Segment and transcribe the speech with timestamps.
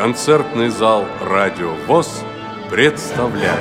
[0.00, 2.22] концертный зал «Радио ВОЗ»
[2.70, 3.60] представляет.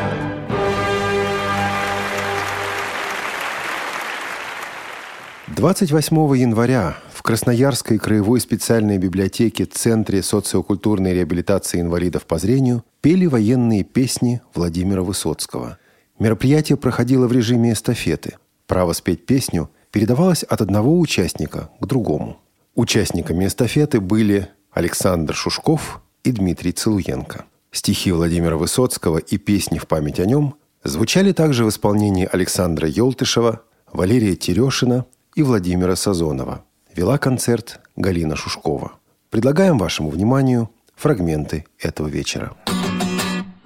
[5.47, 13.25] Двадцать восьмого января в Красноярской краевой специальной библиотеке Центре социокультурной реабилитации инвалидов по зрению пели
[13.25, 15.77] военные песни Владимира Высоцкого.
[16.19, 18.37] Мероприятие проходило в режиме эстафеты.
[18.65, 22.39] Право спеть песню передавалось от одного участника к другому.
[22.75, 27.45] Участниками эстафеты были Александр Шушков и Дмитрий Целуенко.
[27.71, 33.61] Стихи Владимира Высоцкого и песни в память о нем звучали также в исполнении Александра Елтышева,
[33.91, 35.05] Валерия Терешина
[35.35, 36.63] и Владимира Сазонова–
[36.95, 38.91] вела концерт Галина Шушкова.
[39.29, 42.55] Предлагаем вашему вниманию фрагменты этого вечера.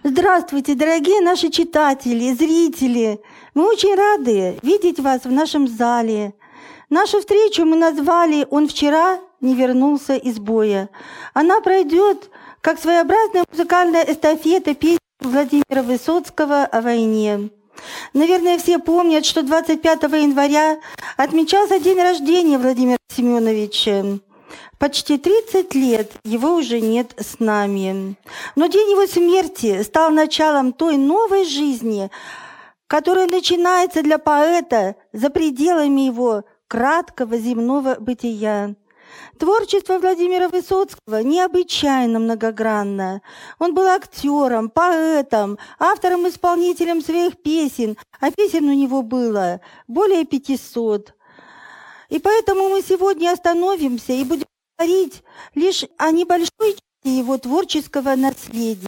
[0.03, 3.19] Здравствуйте, дорогие наши читатели, зрители.
[3.53, 6.33] Мы очень рады видеть вас в нашем зале.
[6.89, 10.89] Нашу встречу мы назвали «Он вчера не вернулся из боя».
[11.33, 12.29] Она пройдет
[12.63, 17.49] как своеобразная музыкальная эстафета песни Владимира Высоцкого о войне.
[18.13, 20.79] Наверное, все помнят, что 25 января
[21.17, 24.19] отмечался день рождения Владимира Семеновича.
[24.79, 28.15] Почти 30 лет его уже нет с нами.
[28.55, 32.09] Но день его смерти стал началом той новой жизни,
[32.87, 38.75] которая начинается для поэта за пределами его краткого земного бытия.
[39.37, 43.21] Творчество Владимира Высоцкого необычайно многогранно.
[43.59, 51.13] Он был актером, поэтом, автором-исполнителем своих песен, а песен у него было более 500.
[52.09, 54.45] И поэтому мы сегодня остановимся и будем
[54.77, 55.23] говорить
[55.55, 58.87] лишь о небольшой части его творческого наследия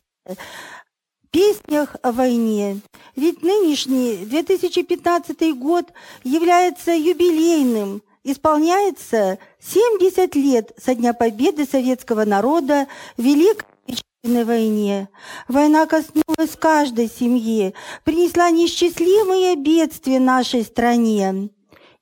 [1.31, 2.79] песнях о войне.
[3.17, 5.91] Ведь нынешний 2015 год
[6.23, 15.09] является юбилейным– исполняется 70 лет со дня победы советского народа в Великой Отечественной войне.
[15.47, 21.49] Война коснулась каждой семьи, принесла неисчислимые бедствия нашей стране.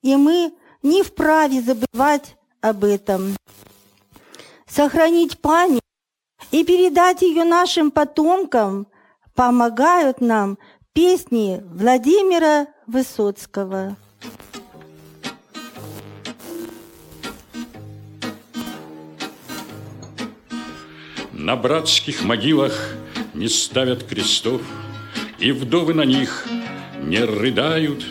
[0.00, 3.36] И мы не вправе забывать об этом.
[4.66, 5.82] Сохранить память
[6.50, 8.86] и передать ее нашим потомкам
[9.34, 10.56] помогают нам
[10.94, 13.96] песни Владимира Высоцкого.
[21.44, 22.96] На братских могилах
[23.34, 24.62] не ставят крестов,
[25.38, 26.46] И вдовы на них
[27.02, 28.02] не рыдают.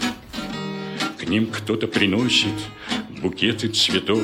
[1.17, 2.53] К ним кто-то приносит
[3.23, 4.21] букеты цветов,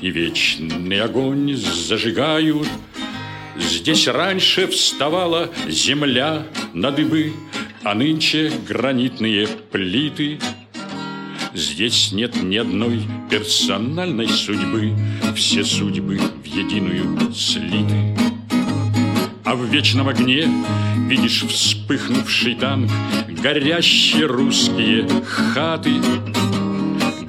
[0.00, 2.66] И вечный огонь зажигают.
[3.56, 7.32] Здесь раньше вставала земля на дыбы,
[7.84, 10.40] А нынче гранитные плиты—
[11.54, 13.00] Здесь нет ни одной
[13.30, 14.92] персональной судьбы,
[15.34, 18.16] Все судьбы в единую слиты.
[19.44, 20.46] А в вечном огне
[21.08, 22.90] видишь вспыхнувший танк,
[23.42, 25.94] Горящие русские хаты,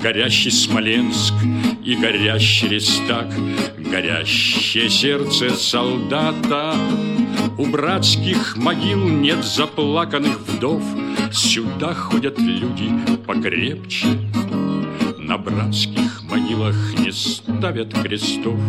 [0.01, 1.33] Горящий Смоленск
[1.83, 3.27] и горящий Рестак,
[3.77, 6.75] Горящее сердце солдата.
[7.57, 10.81] У братских могил нет заплаканных вдов,
[11.31, 12.91] Сюда ходят люди
[13.27, 14.07] покрепче.
[15.17, 18.59] На братских могилах не ставят крестов,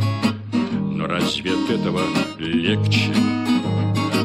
[0.53, 2.01] Но разве от этого
[2.39, 3.13] легче?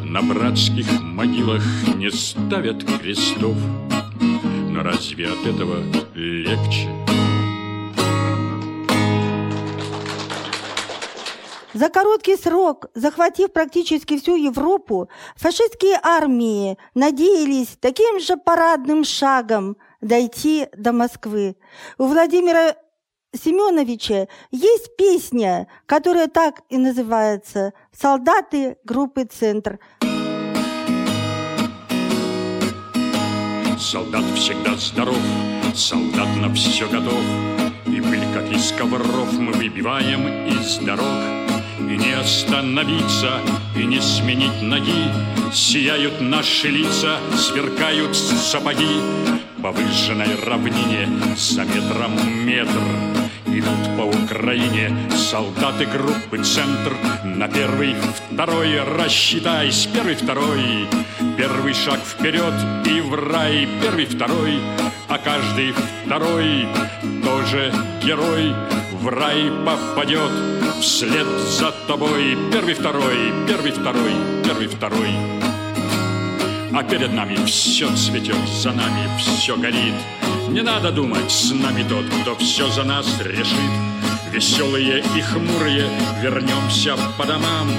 [0.04, 1.64] На братских могилах
[1.96, 3.56] не ставят крестов,
[4.70, 5.78] Но разве от этого
[6.16, 7.05] легче?
[11.76, 20.68] За короткий срок, захватив практически всю Европу, фашистские армии надеялись таким же парадным шагом дойти
[20.78, 21.58] до Москвы.
[21.98, 22.78] У Владимира
[23.34, 29.78] Семеновича есть песня, которая так и называется «Солдаты группы «Центр».
[33.78, 35.20] Солдат всегда здоров,
[35.76, 37.22] солдат на все готов,
[37.86, 41.55] И пыль, как из ковров, мы выбиваем из дорог.
[41.90, 43.40] И не остановиться,
[43.76, 45.12] и не сменить ноги.
[45.54, 49.00] Сияют наши лица, сверкают сапоги.
[49.62, 52.82] По выжженной равнине за метром метр
[53.48, 56.94] Идут по Украине солдаты группы «Центр»
[57.24, 57.96] На первый,
[58.32, 60.88] второй рассчитайся, первый, второй.
[61.38, 62.54] Первый шаг вперед
[62.86, 64.60] и в рай, первый, второй.
[65.08, 65.74] А каждый
[66.06, 66.68] второй
[67.24, 67.74] тоже
[68.04, 68.54] герой.
[68.94, 72.38] В рай попадет Вслед за тобой.
[72.52, 74.14] Первый, второй, первый, второй,
[74.44, 75.10] первый, второй.
[76.74, 79.96] А перед нами все цветет, за нами все горит.
[80.50, 83.56] Не надо думать, с нами тот, кто все за нас решит.
[84.32, 85.90] Веселые и хмурые
[86.22, 87.70] вернемся по домам.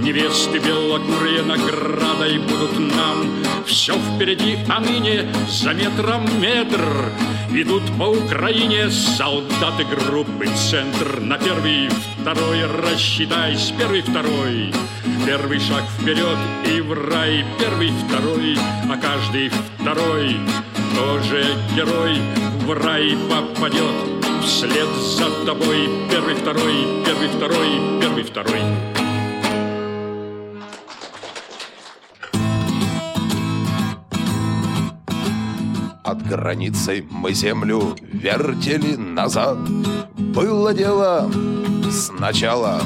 [0.00, 3.44] Невесты белокурые наградой будут нам.
[3.66, 7.12] Все впереди, а ныне за метром метр
[7.50, 11.88] Идут по Украине солдаты группы «Центр» На первый,
[12.20, 14.72] второй рассчитай, с первый, второй.
[15.24, 18.58] Первый шаг вперед и в рай, первый, второй
[18.90, 19.50] А каждый
[19.80, 20.36] второй
[20.94, 22.18] тоже герой.
[22.66, 23.94] В рай попадет
[24.44, 28.95] вслед за тобой Первый, второй, первый, второй, первый, второй
[36.26, 39.58] От границы мы землю вертели назад
[40.16, 41.30] Было дело
[41.90, 42.80] сначала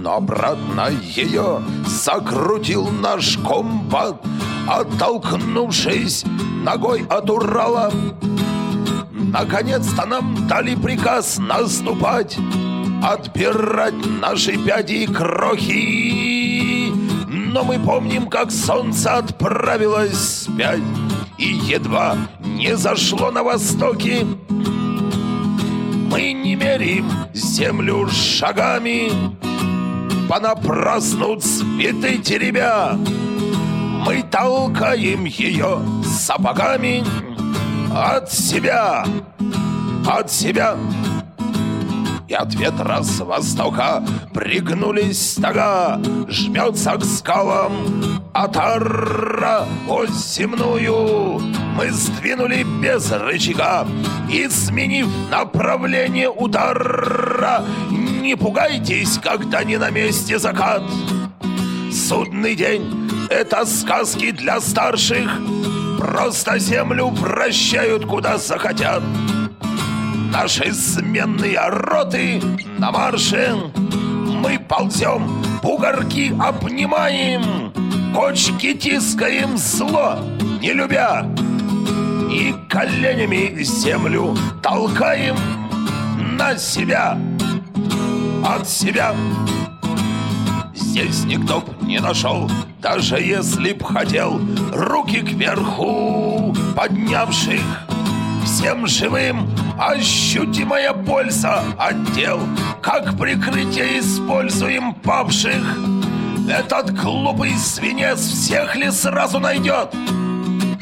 [0.00, 4.20] но обратно ее закрутил наш комбат,
[4.66, 6.24] оттолкнувшись
[6.64, 7.92] ногой от Урала.
[9.12, 12.36] Наконец-то нам дали приказ наступать,
[13.00, 16.92] Отбирать наши пяди и крохи.
[17.28, 20.82] Но мы помним, как солнце отправилось спять
[21.42, 24.24] И едва не зашло на востоке.
[26.08, 29.10] Мы не мерим землю шагами,
[30.28, 32.96] Понапрасну цветы теребя.
[34.06, 37.04] Мы толкаем ее сапогами,
[37.92, 39.04] от себя,
[40.06, 40.76] от себя.
[42.32, 44.02] И от ветра с востока
[44.32, 47.72] пригнулись стога, Жмется к скалам
[48.32, 51.40] Атара ось земную.
[51.76, 53.86] Мы сдвинули без рычага
[54.32, 60.84] И, сменив направление удара, Не пугайтесь, когда не на месте закат.
[61.92, 65.30] Судный день— это сказки для старших,
[65.98, 69.02] Просто землю прощают, куда захотят.
[70.32, 72.40] Наши сменные роты
[72.78, 73.54] на марше.
[74.42, 77.70] Мы ползем, бугорки обнимаем,
[78.14, 80.20] Кочки тискаем зло,
[80.62, 81.26] не любя.
[82.30, 85.36] И коленями землю толкаем
[86.38, 87.18] на себя,
[88.42, 89.14] от себя.
[90.74, 92.50] Здесь никто б не нашел,
[92.80, 94.40] даже если б хотел,
[94.72, 97.91] руки кверху поднявших.
[98.44, 99.48] Всем живым
[99.78, 102.40] ощутимая польза отдел,
[102.80, 105.78] как прикрытие используем павших.
[106.48, 109.94] Этот глупый свинец всех ли сразу найдет,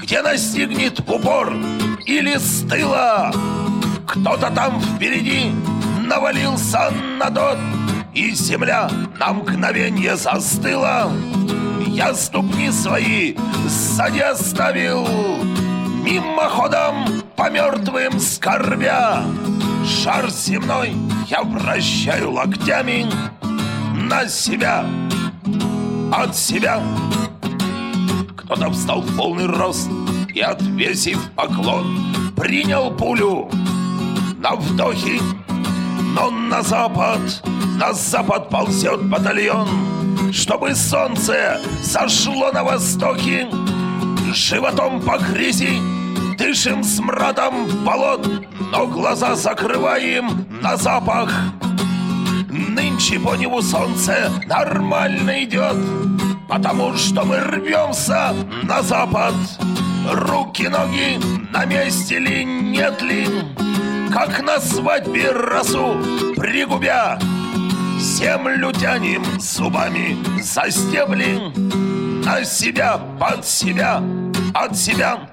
[0.02, 1.54] где настигнет упор
[2.06, 2.64] или с?
[4.06, 5.52] Кто-то там впереди
[6.04, 7.58] навалился на тот,
[8.12, 11.12] и земля на мгновенье застыла.
[11.86, 13.36] Я ступни свои
[13.68, 15.06] сзади оставил,
[16.02, 19.22] мимоходом по мертвым скорбя.
[19.86, 20.92] Шар земной
[21.28, 23.06] я вращаю локтями
[23.92, 24.84] на себя,
[26.12, 26.82] от себя.
[28.36, 29.88] Кто-то встал в полный рост
[30.34, 33.50] и, отвесив поклон, принял пулю
[34.38, 35.20] на вдохе,
[36.14, 37.20] но на запад
[37.80, 39.66] на запад ползет батальон,
[40.34, 43.48] Чтобы солнце сошло на востоке,
[44.32, 45.80] Животом по грязи
[46.38, 48.28] дышим смрадом болот,
[48.72, 51.32] Но глаза закрываем на запах.
[52.48, 55.76] Нынче по небу солнце нормально идет,
[56.48, 59.34] Потому что мы рвемся на запад.
[60.08, 61.18] Руки-ноги
[61.52, 63.26] на месте ли, нет ли?
[64.12, 65.96] Как на свадьбе росу
[66.36, 67.18] пригубя,
[67.98, 71.38] Землю тянем зубами за стебли
[72.24, 74.02] На себя, под себя,
[74.54, 75.28] от себя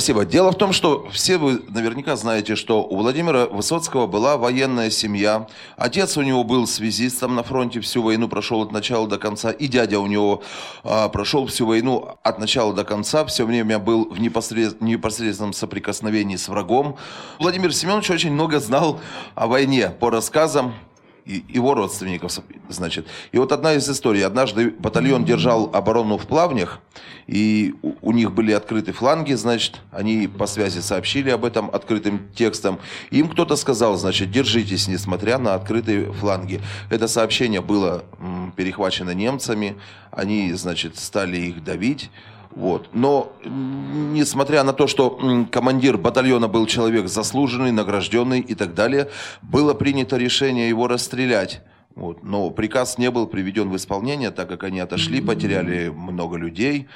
[0.00, 0.24] Спасибо.
[0.24, 5.46] Дело в том, что все вы наверняка знаете, что у Владимира Высоцкого была военная семья.
[5.76, 9.50] Отец у него был связистом на фронте, всю войну прошел от начала до конца.
[9.50, 10.42] И дядя у него
[10.84, 13.26] а, прошел всю войну от начала до конца.
[13.26, 14.80] Все время был в непосред...
[14.80, 16.96] непосредственном соприкосновении с врагом.
[17.38, 19.00] Владимир Семенович очень много знал
[19.34, 20.72] о войне по рассказам
[21.24, 22.32] его родственников,
[22.68, 23.06] значит.
[23.32, 24.24] И вот одна из историй.
[24.24, 26.80] Однажды батальон держал оборону в Плавнях,
[27.26, 32.78] и у них были открыты фланги, значит, они по связи сообщили об этом открытым текстом.
[33.10, 36.60] Им кто-то сказал, значит, держитесь, несмотря на открытые фланги.
[36.90, 38.04] Это сообщение было
[38.56, 39.76] перехвачено немцами,
[40.10, 42.10] они, значит, стали их давить.
[42.50, 42.88] Вот.
[42.92, 49.08] Но, несмотря на то, что командир батальона был человек заслуженный, награжденный и так далее,
[49.40, 51.62] было принято решение его расстрелять.
[51.94, 52.22] Вот.
[52.22, 56.88] Но приказ не был приведен в исполнение, так как они отошли, потеряли много людей.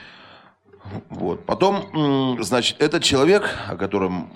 [1.08, 1.46] Вот.
[1.46, 4.28] Потом, значит, этот человек, о котором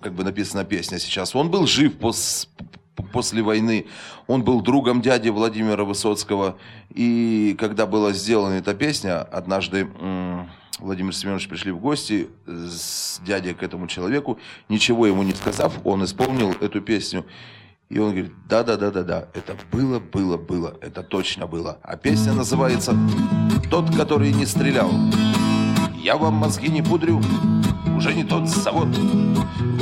[0.00, 2.46] как бы написана песня сейчас, он был жив пос-
[3.12, 3.86] после войны.
[4.26, 6.56] Он был другом дяди Владимира Высоцкого.
[6.90, 9.88] И когда была сделана эта песня, однажды
[10.78, 14.38] Владимир Семенович пришли в гости с дядей к этому человеку,
[14.68, 17.24] ничего ему не сказав, он исполнил эту песню.
[17.88, 21.78] И он говорит, да-да-да-да-да, это было, было, было, это точно было.
[21.82, 22.94] А песня называется
[23.70, 24.90] «Тот, который не стрелял».
[26.00, 27.20] Я вам мозги не пудрю,
[27.96, 28.88] уже не тот завод.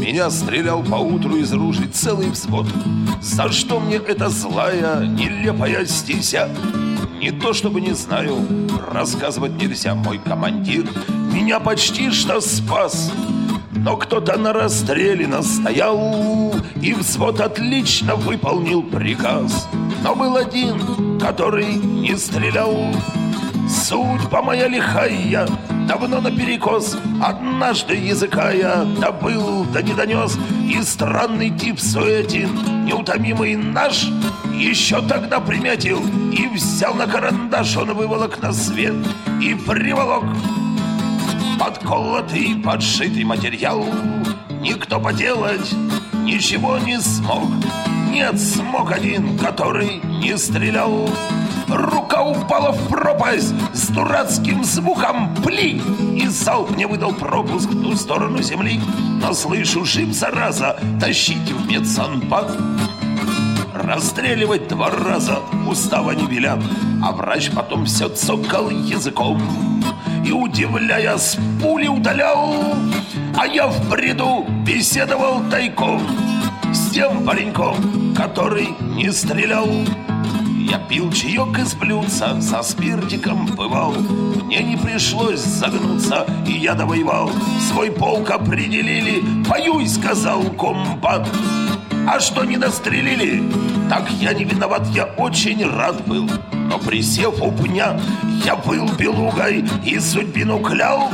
[0.00, 2.66] Меня стрелял поутру из ружей целый взвод.
[3.20, 6.48] За что мне эта злая, нелепая стися?
[7.20, 8.38] Не то чтобы не знаю,
[8.90, 9.94] рассказывать нельзя.
[9.94, 10.88] Мой командир
[11.32, 13.12] меня почти что спас.
[13.72, 19.68] Но кто-то на расстреле настоял, и взвод отлично выполнил приказ.
[20.02, 22.74] Но был один, который не стрелял.
[23.68, 25.48] Судьба моя лихая,
[25.88, 26.96] давно наперекос.
[27.20, 30.38] Однажды языка я добыл, да не донес.
[30.68, 34.08] И странный тип Суэтин, неутомимый наш
[34.52, 36.00] Еще тогда приметил.
[36.32, 38.94] И взял на карандаш Он выволок на свет
[39.42, 40.24] и приволок.
[41.58, 43.84] Подколотый, подшитый материал.
[44.60, 45.74] Никто поделать
[46.22, 47.50] ничего не смог.
[48.10, 51.08] Нет, смог один, который не стрелял
[51.68, 55.34] Рука упала в пропасть с дурацким звуком.
[55.42, 55.82] Пли
[56.14, 58.80] И залп мне выдал пропуск в ту сторону земли.
[59.20, 62.50] Но слышу, жив зараза, тащите в медсанбат.
[63.74, 66.58] Расстреливать два раза устава не велят
[67.04, 69.40] А врач потом все цокал языком.
[70.24, 72.74] И, удивляя, с пули удалял
[73.38, 76.02] А я в бреду беседовал тайком
[76.72, 79.68] С тем пареньком, который не стрелял
[80.68, 83.92] я пил чаек из блюдца, со спиртиком бывал.
[84.44, 87.30] Мне не пришлось загнуться, и я довоевал.
[87.70, 91.28] Свой полк определили, поюй, сказал комбат.
[92.08, 93.42] А что не настрелили?
[93.88, 96.28] Так я не виноват, я очень рад был.
[96.52, 98.00] Но присев у пня,
[98.44, 101.10] я был белугой и судьбину клял.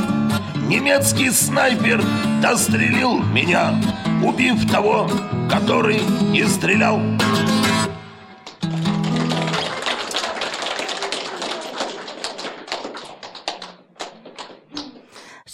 [0.67, 2.03] Немецкий снайпер
[2.41, 3.75] дострелил меня,
[4.23, 5.07] убив того,
[5.49, 6.99] который не стрелял.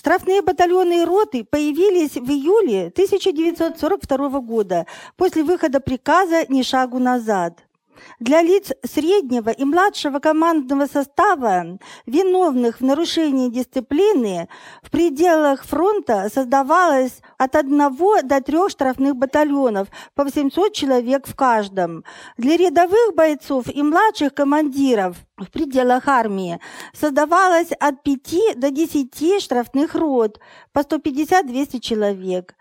[0.10, 4.88] Штрафные батальоны и роты появились в июле 1942 года
[5.18, 7.60] после выхода приказа «Ни шагу назад».
[8.20, 14.48] Для лиц среднего и младшего командного состава, виновных в нарушении дисциплины,
[14.84, 22.04] в пределах фронта создавалось от одного до трех штрафных батальонов по 800 человек в каждом.
[22.38, 26.60] Для рядовых бойцов и младших командиров в пределах армии
[26.94, 30.40] создавалось от 5 до 10 штрафных рот
[30.74, 32.56] по 150-200 человек.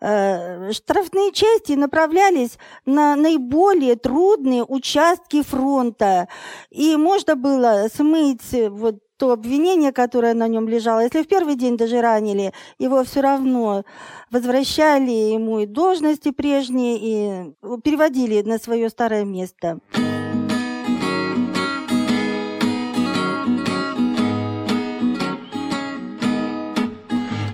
[0.00, 6.28] Э, Штрафные части направлялись на наиболее трудные участки фронта,
[6.70, 11.00] и можно было смыть вот то обвинение, которое на нем лежало.
[11.00, 13.84] Если в первый день даже ранили, его все равно
[14.30, 19.80] возвращали ему и должности прежние, и переводили на свое старое место.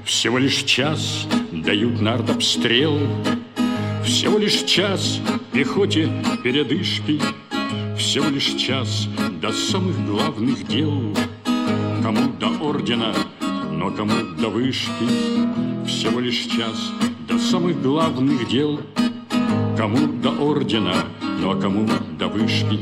[0.04, 1.26] Всего лишь час
[1.64, 2.99] дают на артобстрел,
[4.04, 5.21] Всего лишь час
[5.52, 6.11] пехоте
[6.42, 7.21] передышки,
[7.97, 9.09] Всего лишь час
[9.40, 11.16] до самых главных дел.
[12.02, 13.14] Кому до ордена,
[13.73, 15.06] но кому до вышки,
[15.87, 16.92] Всего лишь час
[17.28, 18.80] до самых главных дел.
[19.76, 22.80] Кому до ордена, а кому до вышки.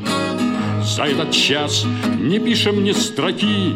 [0.82, 1.86] За этот час
[2.20, 3.74] не пишем ни строки,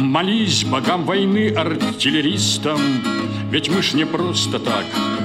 [0.00, 2.78] Молись богам войны артиллеристам,
[3.50, 4.84] Ведь мы ж не просто так,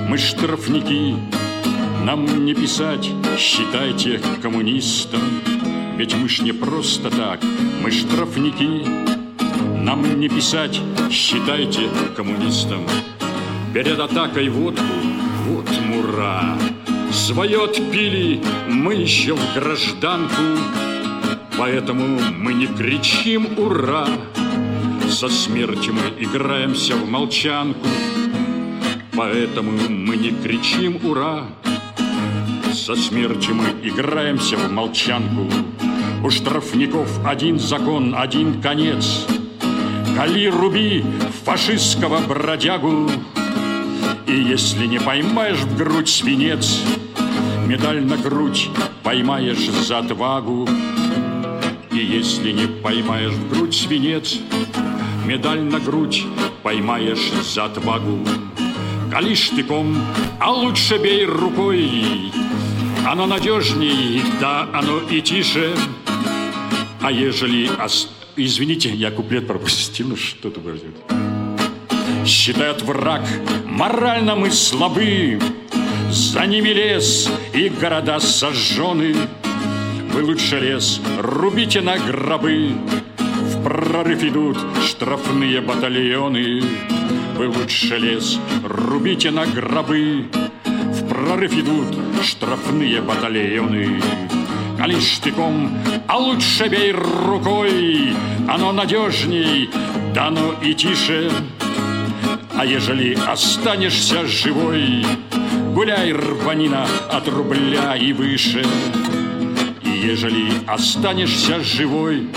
[0.10, 1.16] мы ж штрафники.
[2.04, 5.22] Нам не писать, считайте коммунистам,
[5.96, 7.40] Ведь мы ж не просто так,
[7.84, 8.88] мы штрафники.
[9.80, 12.82] Нам не писать, считайте коммунистам.
[13.76, 14.84] Перед атакой водку,
[15.48, 16.58] вот мура.
[17.12, 20.42] Свое отпили мы еще в гражданку,
[21.60, 24.08] Поэтому мы не кричим «Ура!»
[25.14, 27.88] Со смертью мы играемся в молчанку,
[29.16, 31.46] Поэтому мы не кричим «Ура!»
[32.74, 35.48] Со смертью мы играемся в молчанку.
[36.24, 39.28] У штрафников один закон, один конец.
[40.18, 41.06] Кали руби
[41.46, 43.08] фашистского бродягу,
[44.26, 46.82] И если не поймаешь в грудь свинец,
[47.68, 48.68] Медаль на грудь
[49.04, 50.68] поймаешь за отвагу.
[51.92, 54.40] И если не поймаешь в грудь свинец,
[55.26, 56.26] Медаль на грудь
[56.64, 58.20] поймаешь за отвагу.
[59.12, 59.96] Кали штыком,
[60.40, 62.32] а лучше бей рукой,
[63.06, 65.74] Оно надежней, да, оно и тише.
[67.02, 67.70] А ежели...
[67.82, 68.10] Ос...
[68.36, 70.96] Извините, я куплет пропустил, ну что ты будет?
[72.26, 73.22] Считает враг,
[73.66, 75.40] морально мы слабы,
[76.10, 79.16] За ними лес и города сожжены.
[80.12, 82.76] Вы лучше лес рубите на гробы,
[83.64, 86.62] В прорыв идут штрафные батальоны.
[87.38, 90.26] Вы лучше лес рубите на гробы,
[90.66, 94.02] В прорыв идут штрафные батальоны.
[94.78, 95.72] Коли штыком,
[96.10, 98.14] а лучше бей рукой,
[98.50, 99.70] Оно надежней,
[100.14, 101.32] да но и тише.
[102.58, 105.06] А ежели останешься живой,
[105.74, 108.66] Гуляй, рванина, от рубля и выше.
[109.86, 112.28] И ежели останешься живой,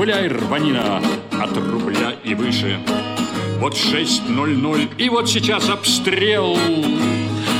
[0.00, 2.78] Гуляй, рванина, от рубля и выше.
[3.58, 6.56] Вот 6.00, и вот сейчас обстрел.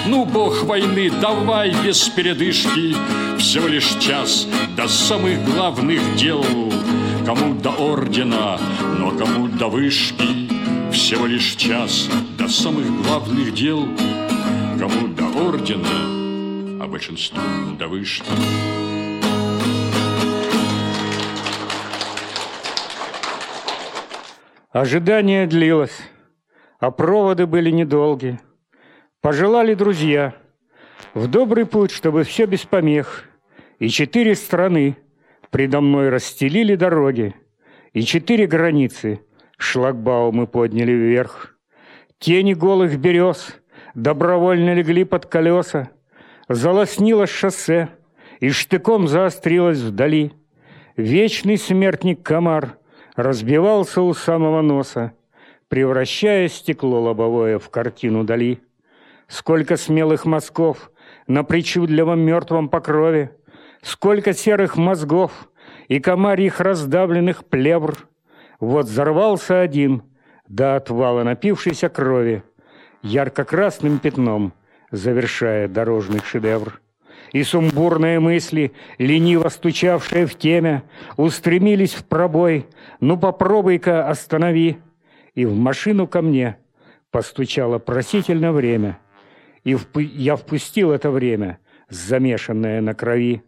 [0.06, 2.96] Ну, бог войны, давай без передышки,
[3.38, 6.42] Всего лишь час до самых главных дел.
[7.26, 8.58] Кому до ордена,
[8.98, 10.48] но кому до вышки,
[10.90, 13.86] Всего лишь час до самых главных дел.
[14.78, 17.38] Кому до ордена, а большинству
[17.78, 18.24] до вышки.
[24.72, 26.00] Ожидание длилось,
[26.78, 28.38] а проводы были недолги.
[29.20, 30.36] Пожелали друзья
[31.12, 33.24] в добрый путь, чтобы все без помех.
[33.80, 34.96] И четыре страны
[35.50, 37.34] предо мной расстелили дороги,
[37.94, 39.20] и четыре границы
[39.58, 41.56] шлагбаумы подняли вверх.
[42.20, 43.56] Тени голых берез
[43.96, 45.90] добровольно легли под колеса,
[46.48, 47.88] залоснилось шоссе,
[48.38, 50.30] и штыком заострилось вдали.
[50.96, 52.78] Вечный смертник комар
[53.16, 55.12] разбивался у самого носа,
[55.68, 58.60] превращая стекло лобовое в картину дали.
[59.28, 60.90] Сколько смелых мазков
[61.26, 63.36] на причудливом мертвом покрове,
[63.82, 65.48] сколько серых мозгов
[65.88, 68.08] и комарьих раздавленных плевр.
[68.58, 70.02] Вот взорвался один,
[70.48, 72.42] до отвала напившейся крови,
[73.02, 74.52] ярко-красным пятном,
[74.90, 76.79] завершая дорожный шедевр
[77.32, 80.82] и сумбурные мысли, лениво стучавшие в темя,
[81.16, 82.66] устремились в пробой.
[83.00, 84.78] Ну попробуй-ка останови.
[85.34, 86.56] И в машину ко мне
[87.10, 88.98] постучало просительно время.
[89.64, 89.98] И вп...
[89.98, 93.42] я впустил это время, замешанное на крови.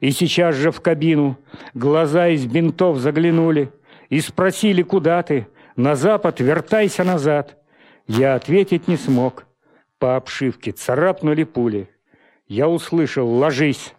[0.00, 1.38] И сейчас же в кабину
[1.74, 3.70] глаза из бинтов заглянули
[4.08, 5.48] и спросили, куда ты?
[5.76, 7.58] На запад, вертайся назад.
[8.06, 9.46] Я ответить не смог.
[9.98, 11.88] По обшивке царапнули пули.
[12.54, 13.94] Я услышал «Ложись!»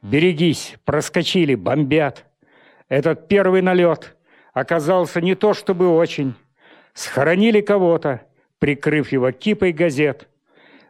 [0.00, 0.76] «Берегись!
[0.84, 1.56] Проскочили!
[1.56, 2.24] Бомбят!»
[2.88, 4.16] Этот первый налет
[4.52, 6.34] оказался не то чтобы очень.
[6.94, 8.22] Схоронили кого-то,
[8.60, 10.28] прикрыв его кипой газет.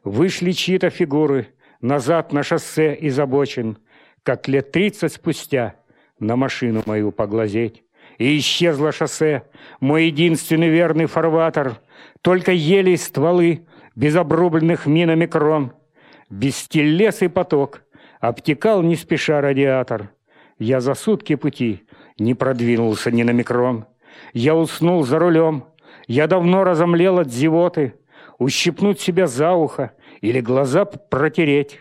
[0.04, 1.48] Вышли чьи-то фигуры
[1.80, 3.78] назад на шоссе из обочин,
[4.22, 5.76] как лет тридцать спустя
[6.18, 7.84] на машину мою поглазеть.
[8.18, 9.44] И исчезло шоссе,
[9.80, 11.80] мой единственный верный фарватер,
[12.20, 15.72] только ели стволы без обрубленных минами крон—
[16.30, 17.82] Бестелесый поток
[18.20, 20.10] обтекал не спеша радиатор.
[20.58, 21.84] Я за сутки пути
[22.18, 23.86] не продвинулся ни на микрон.
[24.32, 25.64] Я уснул за рулем.
[26.08, 27.94] Я давно разомлел от зевоты.
[28.38, 31.80] Ущипнуть себя за ухо или глаза протереть.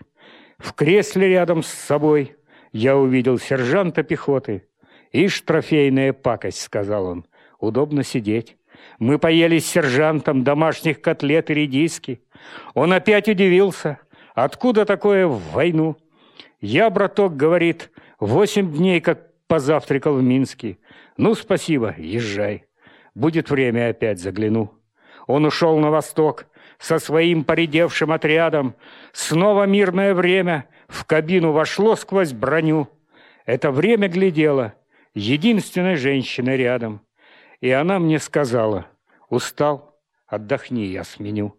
[0.58, 2.36] В кресле рядом с собой
[2.72, 4.68] я увидел сержанта пехоты.
[5.12, 7.26] «Ишь, трофейная пакость»,— сказал он,—
[7.60, 8.58] «удобно сидеть».
[9.00, 12.22] Мы поели с сержантом домашних котлет и редиски.
[12.74, 14.00] Он опять удивился—
[14.36, 15.96] Откуда такое в войну?
[16.60, 20.78] Я, браток, говорит, восемь дней как позавтракал в Минске.
[21.16, 22.66] Ну, спасибо, езжай.
[23.16, 24.74] Будет время, опять загляну.
[25.26, 28.76] Он ушел на восток со своим поредевшим отрядом.
[29.14, 32.90] Снова мирное время в кабину вошло сквозь броню.
[33.46, 34.74] Это время глядело
[35.14, 37.00] единственной женщиной рядом.
[37.62, 38.88] И она мне сказала,
[39.30, 41.56] устал, отдохни, я сменю.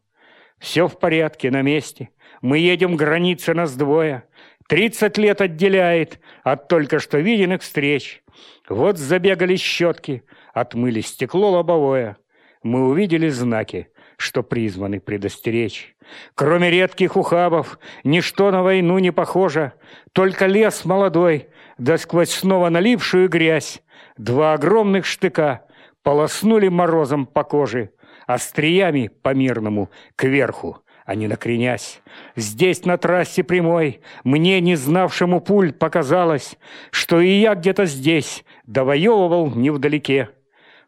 [0.58, 2.10] Все в порядке, на месте.
[2.42, 4.24] Мы едем, граница нас двое.
[4.68, 8.22] Тридцать лет отделяет от только что виденных встреч.
[8.68, 12.16] Вот забегали щетки, отмыли стекло лобовое.
[12.62, 15.94] Мы увидели знаки, что призваны предостеречь.
[16.34, 19.72] Кроме редких ухабов, ничто на войну не похоже,
[20.12, 23.82] только лес молодой, да сквозь снова налившую грязь.
[24.16, 25.66] Два огромных штыка
[26.02, 27.90] полоснули морозом по коже,
[28.26, 32.00] остриями по мирному кверху а не накренясь.
[32.34, 36.56] Здесь, на трассе прямой, мне, не знавшему пуль, показалось,
[36.90, 40.30] что и я где-то здесь довоевывал невдалеке.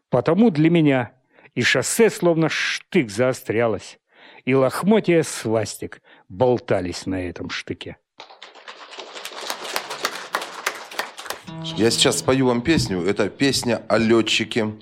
[0.09, 1.13] Потому для меня
[1.55, 3.97] и шоссе словно штык заострялось,
[4.43, 7.95] и лохмотья свастик болтались на этом штыке.
[11.77, 13.01] Я сейчас спою вам песню.
[13.01, 14.73] Это песня о летчике,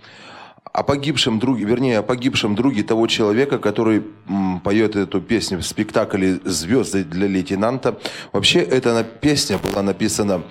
[0.77, 4.03] о погибшем друге, вернее, о погибшем друге того человека, который
[4.63, 7.97] поет эту песню в спектакле «Звезды для лейтенанта».
[8.31, 10.43] Вообще, эта песня была написана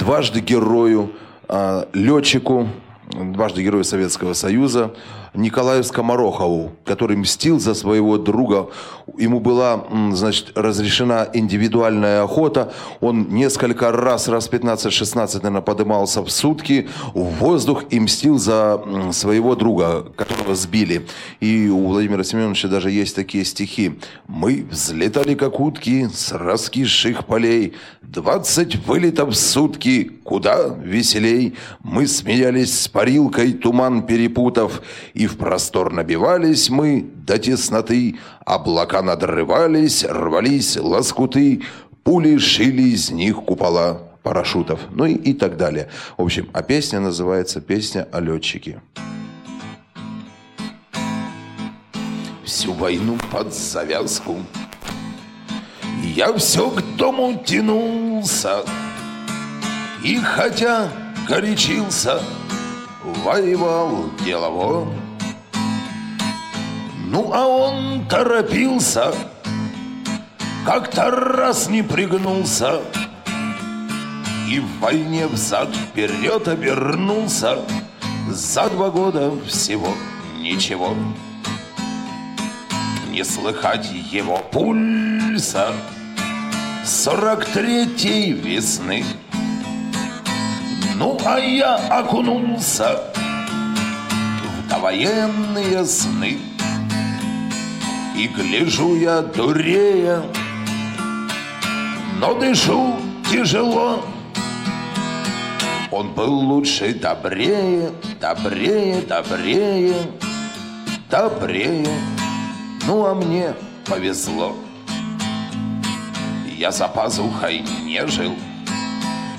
[0.00, 1.12] дважды герою,
[1.48, 2.66] э, летчику,
[3.12, 4.92] дважды герою Советского Союза,
[5.34, 8.68] Николаю Скоморохову, который мстил за своего друга.
[9.16, 12.72] Ему была, значит, разрешена индивидуальная охота.
[13.00, 19.54] Он несколько раз, раз 15-16, наверное, подымался в сутки в воздух и мстил за своего
[19.54, 21.06] друга, которого сбили.
[21.40, 23.98] И у Владимира Семеновича даже есть такие стихи.
[24.26, 27.74] «Мы взлетали, как утки, с раскисших полей.
[28.02, 31.54] Двадцать вылетов в сутки, куда веселей.
[31.82, 34.82] Мы смеялись с парилкой, туман перепутав,
[35.20, 41.60] и в простор набивались мы до тесноты, облака надрывались, рвались лоскуты,
[42.02, 45.90] пули шили из них купола парашютов, ну и, и так далее.
[46.16, 48.80] В общем, а песня называется «Песня о летчике».
[52.42, 54.38] Всю войну под завязку
[56.02, 58.64] Я все к дому тянулся
[60.02, 60.88] И хотя
[61.28, 62.22] горячился
[63.22, 64.88] Воевал делово
[67.10, 69.12] ну, а он торопился,
[70.64, 72.82] как-то раз не пригнулся
[74.48, 77.58] И в войне взад-вперед обернулся.
[78.28, 79.92] За два года всего
[80.38, 80.94] ничего.
[83.08, 85.72] Не слыхать его пульса.
[86.84, 89.04] Сорок третьей весны.
[90.94, 93.02] Ну, а я окунулся
[94.64, 96.38] В довоенные сны
[98.20, 100.22] и гляжу я дурея,
[102.18, 102.96] но дышу
[103.32, 104.04] тяжело.
[105.90, 109.94] Он был лучше, добрее, добрее, добрее,
[111.08, 111.88] добрее.
[112.86, 113.54] Ну, а мне
[113.86, 114.54] повезло.
[116.58, 118.34] Я за пазухой не жил,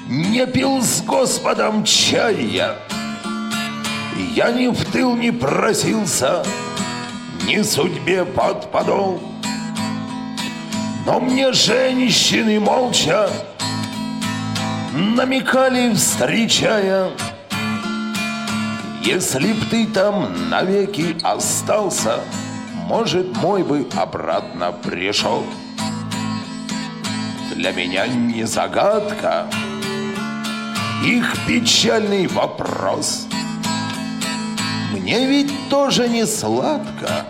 [0.10, 2.78] не пил с Господом чая.
[4.36, 6.44] Я ни в тыл не просился,
[7.46, 9.22] ни судьбе под подол.
[11.06, 13.30] Но мне женщины молча
[14.94, 17.10] намекали, встречая,
[19.04, 22.20] Если б ты там навеки остался,
[22.88, 25.44] может, мой бы обратно пришел.
[27.56, 29.48] Для меня не загадка
[31.04, 33.28] их печальный вопрос.
[35.12, 37.26] Мне ведь тоже не сладко,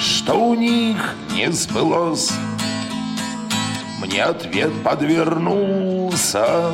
[0.00, 2.30] что у них не сбылось.
[3.98, 6.70] Мне ответ подвернулся.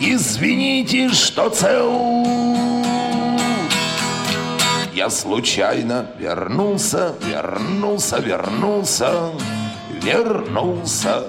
[0.00, 2.26] Извините, что цел.
[4.94, 9.30] Я случайно вернулся, вернулся, вернулся,
[10.02, 11.22] вернулся.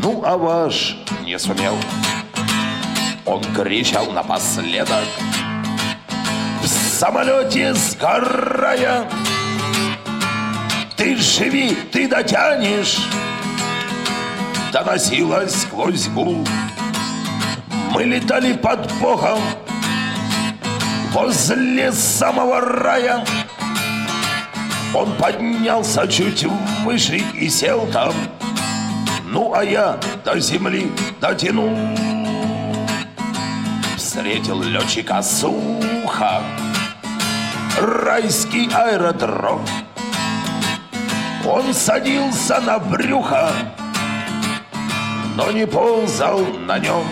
[0.00, 1.74] Ну, а ваш не сумел.
[3.24, 5.02] Он кричал напоследок,
[6.96, 9.06] самолете сгорая.
[10.96, 12.96] Ты живи, ты дотянешь,
[14.72, 16.46] доносилась сквозь гул.
[17.92, 19.38] Мы летали под Богом
[21.12, 23.22] возле самого рая.
[24.94, 26.46] Он поднялся чуть
[26.82, 28.14] выше и сел там.
[29.26, 31.76] Ну, а я до земли дотянул.
[33.98, 36.40] Встретил летчика сухо
[37.78, 39.60] Райский аэродром.
[41.46, 43.50] Он садился на брюхо
[45.36, 47.04] Но не ползал на нем.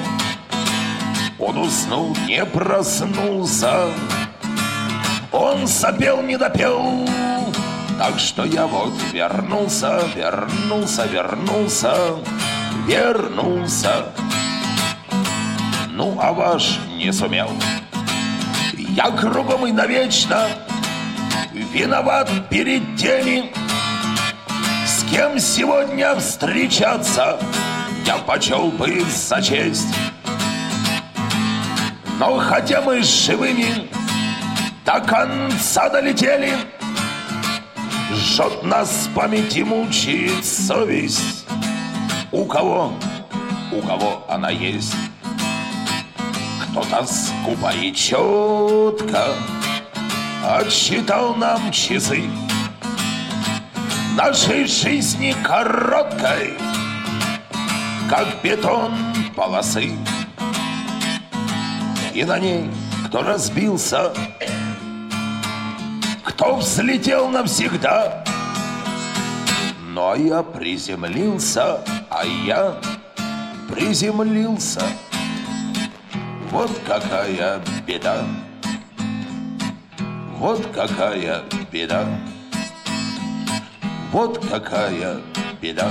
[1.38, 3.90] Он уснул, не проснулся.
[5.30, 7.06] Он сопел, не допел.
[7.98, 11.94] Так что я вот вернулся, вернулся, вернулся
[12.86, 14.06] Вернулся.
[15.90, 17.50] Ну а ваш не сумел.
[18.96, 20.46] Я кругом и навечно
[21.52, 23.50] виноват перед теми,
[24.86, 27.40] с кем сегодня встречаться
[28.06, 29.92] я почел бы за честь.
[32.20, 33.90] Но хотя мы живыми
[34.84, 36.52] до конца долетели,
[38.12, 41.46] Жжет нас память и мучает совесть.
[42.30, 42.92] У кого,
[43.72, 44.94] у кого она есть?
[46.74, 49.26] Кто-то скупо и четко
[50.44, 52.24] Отсчитал нам часы.
[54.16, 56.54] Нашей жизни короткой
[58.10, 58.92] Как бетон
[59.36, 59.92] полосы.
[62.12, 62.68] И на ней
[63.06, 64.12] кто разбился
[66.24, 68.24] Кто взлетел навсегда.
[69.92, 72.74] Но я приземлился, а я
[73.70, 74.82] приземлился
[76.54, 78.24] вот какая беда,
[80.38, 82.06] вот какая беда,
[84.12, 85.20] вот какая
[85.60, 85.90] беда.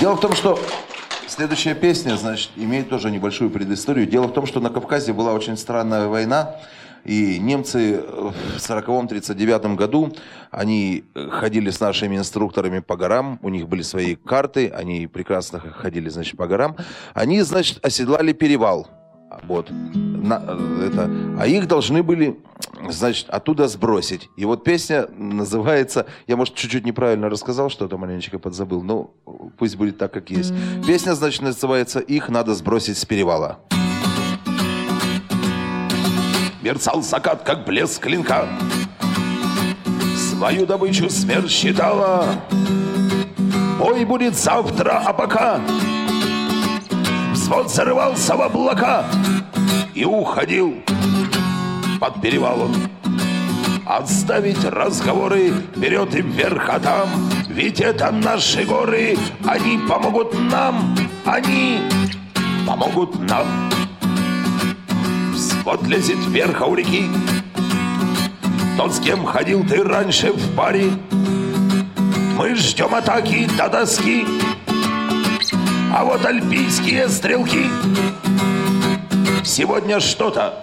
[0.00, 0.58] Дело в том, что
[1.28, 4.08] следующая песня, значит, имеет тоже небольшую предысторию.
[4.08, 6.56] Дело в том, что на Кавказе была очень странная война,
[7.04, 10.12] и немцы в 40-39 году,
[10.50, 16.08] они ходили с нашими инструкторами по горам, у них были свои карты, они прекрасно ходили,
[16.08, 16.76] значит, по горам.
[17.14, 18.88] Они, значит, оседлали перевал.
[19.44, 19.70] Вот.
[19.70, 20.42] На,
[20.84, 22.38] это, а их должны были,
[22.88, 24.28] значит, оттуда сбросить.
[24.36, 29.12] И вот песня называется, я, может, чуть-чуть неправильно рассказал что-то, маленечко подзабыл, но
[29.56, 30.52] пусть будет так, как есть.
[30.86, 33.60] Песня, значит, называется «Их надо сбросить с перевала».
[36.62, 38.46] Мерцал закат, как блеск клинка.
[40.14, 42.26] Свою добычу смерть считала.
[43.80, 45.58] Ой, будет завтра, а пока
[47.32, 49.06] Взвод зарывался в облака
[49.94, 50.74] И уходил
[51.98, 52.74] под перевалом.
[53.86, 57.08] Отставить разговоры вперед и вверх, а там
[57.48, 60.94] Ведь это наши горы, они помогут нам
[61.24, 61.80] Они
[62.66, 63.46] помогут нам
[65.64, 67.04] вот лезет вверх, а у реки.
[68.76, 70.90] Тот, с кем ходил ты раньше в паре
[72.38, 74.24] Мы ждем атаки до доски.
[75.92, 77.66] А вот альпийские стрелки
[79.44, 80.60] Сегодня что-то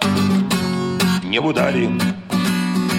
[1.22, 1.90] не удали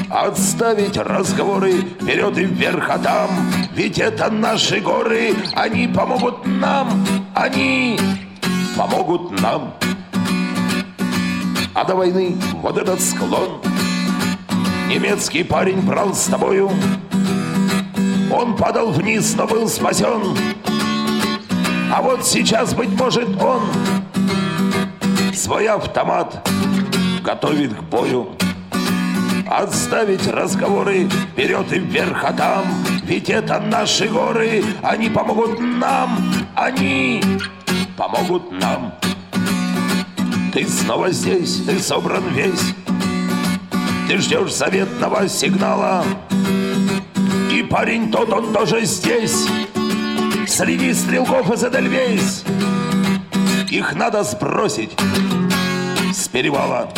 [0.10, 3.30] Отставить разговоры вперед и вверх, а там
[3.74, 8.00] Ведь это наши горы, они помогут нам Они
[8.78, 9.74] помогут нам
[11.80, 13.62] а до войны вот этот склон.
[14.89, 16.70] Немецкий парень брал с тобою.
[18.30, 20.36] Он падал вниз, но был спасен.
[21.89, 23.62] А вот сейчас, быть может, он
[25.34, 26.46] Свой автомат
[27.24, 28.36] готовит к бою.
[29.48, 32.65] Отставить разговоры вперед и вверх, а там.
[33.04, 36.20] Ведь это наши горы, они помогут нам.
[36.56, 37.24] Они
[37.96, 38.94] помогут нам
[40.52, 42.74] ты снова здесь, ты собран весь.
[44.08, 46.04] Ты ждешь заветного сигнала.
[47.52, 49.48] И парень тот, он тоже здесь.
[50.48, 52.44] Среди стрелков из Эдельвейс.
[53.70, 54.96] Их надо сбросить
[56.14, 56.90] с перевала.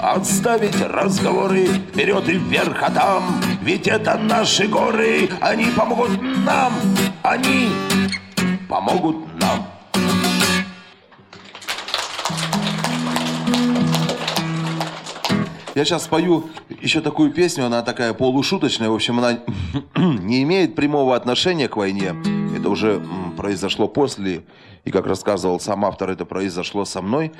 [0.00, 3.40] Отставить разговоры вперед и вверх, а там.
[3.62, 6.72] Ведь это наши горы, они помогут нам.
[7.22, 7.70] Они
[8.68, 9.27] помогут
[15.78, 19.44] Я сейчас спою еще такую песню, она такая полушуточная, в общем, она
[19.96, 22.16] не имеет прямого отношения к войне.
[22.56, 23.00] Это уже
[23.36, 24.44] произошло после,
[24.84, 27.30] и как рассказывал сам автор, это произошло со мной.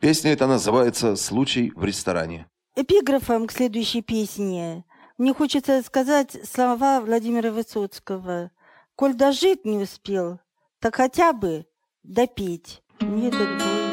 [0.00, 2.46] Песня эта называется «Случай в ресторане».
[2.76, 4.86] Эпиграфом к следующей песне
[5.18, 8.52] мне хочется сказать слова Владимира Высоцкого.
[8.96, 10.40] «Коль дожить не успел,
[10.80, 11.66] так хотя бы
[12.02, 12.82] допеть».
[13.00, 13.87] Мне этот бой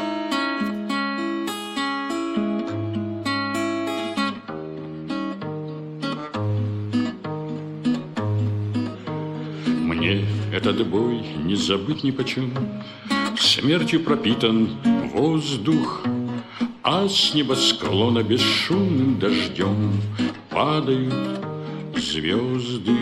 [10.56, 12.54] этот бой не забыть ни почем.
[13.38, 14.70] Смертью пропитан
[15.13, 16.02] воздух,
[16.82, 19.91] А с небосклона бесшумным дождем
[20.50, 21.13] Падают
[21.98, 22.96] звезды,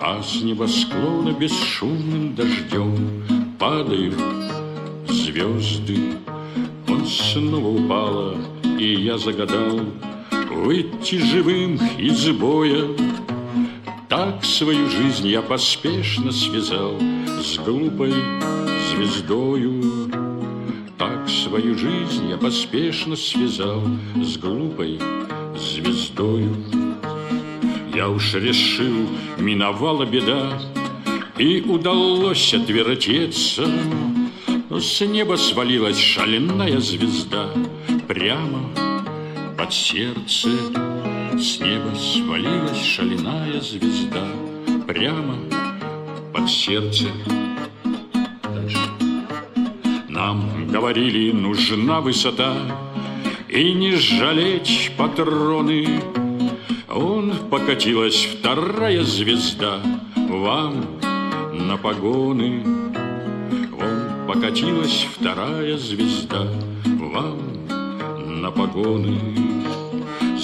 [0.00, 3.22] А с небосклона бесшумным дождем
[3.58, 4.18] Падают
[5.08, 5.98] звезды.
[6.88, 8.36] Он снова упала,
[8.76, 9.80] и я загадал
[10.50, 12.88] Выйти живым из боя
[14.10, 16.98] так свою жизнь я поспешно связал
[17.40, 18.12] С глупой
[18.90, 20.10] звездою.
[20.98, 23.80] Так свою жизнь я поспешно связал
[24.16, 24.98] С глупой
[25.56, 26.56] звездою.
[27.94, 29.06] Я уж решил,
[29.38, 30.60] миновала беда,
[31.38, 33.64] И удалось отвертеться
[34.70, 37.48] С неба свалилась шаленая звезда
[38.08, 38.70] Прямо
[39.56, 40.48] под сердце
[41.38, 44.26] С неба свалилась шаленая звезда
[44.86, 45.36] Прямо
[46.32, 47.06] под сердце
[48.44, 48.78] Дальше.
[50.08, 52.54] Нам говорили, нужна высота
[53.48, 56.00] И не жалеть патроны
[56.88, 59.80] Он покатилась вторая звезда
[60.16, 60.84] Вам
[61.52, 62.64] на погоны
[64.32, 66.46] покатилась вторая звезда
[66.86, 67.38] вам
[68.40, 69.18] на погоны.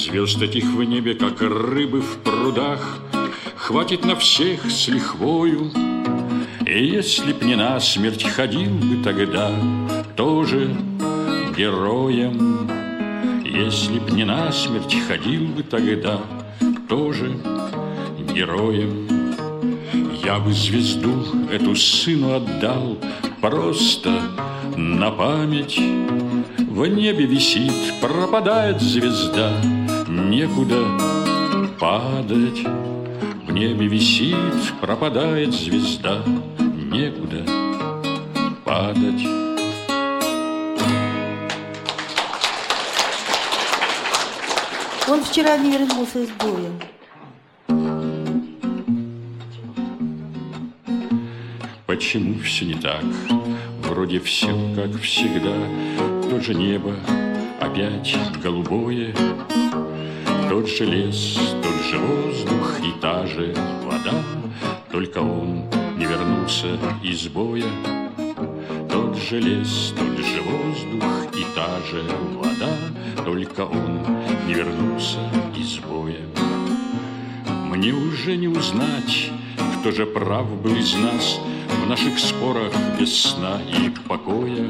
[0.07, 3.01] Звезд этих в небе, как рыбы в прудах,
[3.57, 5.73] Хватит на всех с лихвою.
[6.65, 9.51] И если б не насмерть ходил бы тогда
[10.15, 10.77] Тоже
[11.57, 12.71] героем.
[13.45, 16.21] Если б не насмерть ходил бы тогда
[16.89, 17.37] Тоже
[18.33, 19.09] героем.
[20.25, 22.97] Я бы звезду эту сыну отдал
[23.41, 24.23] просто
[24.77, 25.81] на память
[26.59, 29.51] В небе висит, пропадает звезда
[30.17, 30.83] Некуда
[31.79, 32.65] падать.
[33.47, 36.23] В небе висит, пропадает звезда.
[36.59, 37.45] Некуда
[38.65, 39.23] падать.
[45.07, 46.73] Он вчера не вернулся из боя.
[51.85, 53.05] Почему все не так?
[53.83, 55.55] Вроде все, как всегда.
[56.31, 56.97] Тот же небо,
[57.61, 59.15] опять голубое
[60.49, 63.55] Тот же лес, тот же воздух и та же
[63.85, 64.15] вода.
[64.91, 65.65] Только он
[65.97, 67.71] не вернулся из боя.
[68.91, 72.03] Тот же лес, тот же воздух и та же
[72.35, 72.73] вода.
[73.25, 74.01] Только он
[74.47, 75.21] не вернулся
[75.57, 76.21] из боя.
[77.47, 79.31] Мне уже не узнать,
[79.81, 84.67] кто же прав был из нас– в наших спорах без сна и покоя.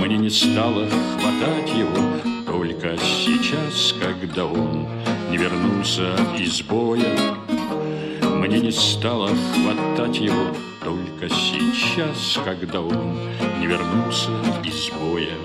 [0.00, 2.29] Мне не стало хватать его
[2.60, 4.86] Только сейчас, когда он
[5.30, 7.16] не вернулся из боя.
[8.36, 13.16] Мне не стало хватать его Только сейчас, когда он
[13.60, 14.28] не вернулся
[14.62, 15.38] из боя.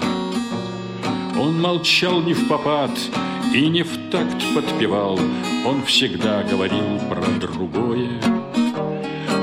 [1.40, 2.92] Он молчал не в попад
[3.54, 5.18] и не в такт подпевал.
[5.66, 8.10] Он всегда говорил про другое.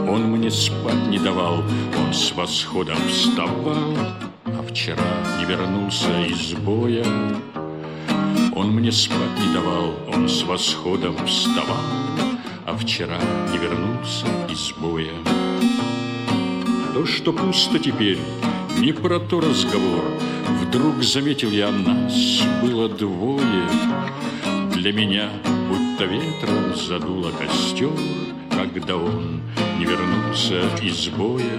[0.06, 1.64] Он мне спать не давал,
[1.98, 3.96] он с восходом вставал,
[4.44, 7.06] А вчера не вернулся из боя.
[8.62, 11.82] Он мне спать не давал, он с восходом вставал,
[12.64, 13.18] А вчера
[13.50, 15.10] не вернулся из боя.
[16.94, 18.20] То, что пусто теперь,
[18.78, 20.04] не про то разговор.
[20.62, 22.14] Вдруг заметил я нас,
[22.62, 23.68] было двое.
[24.74, 25.28] Для меня
[25.68, 27.90] будто ветром задуло костер,
[28.48, 29.40] Когда он
[29.76, 31.58] не вернулся из боя.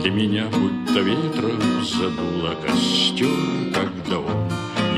[0.00, 3.28] Для меня будто ветром задуло костер,
[3.74, 4.41] когда он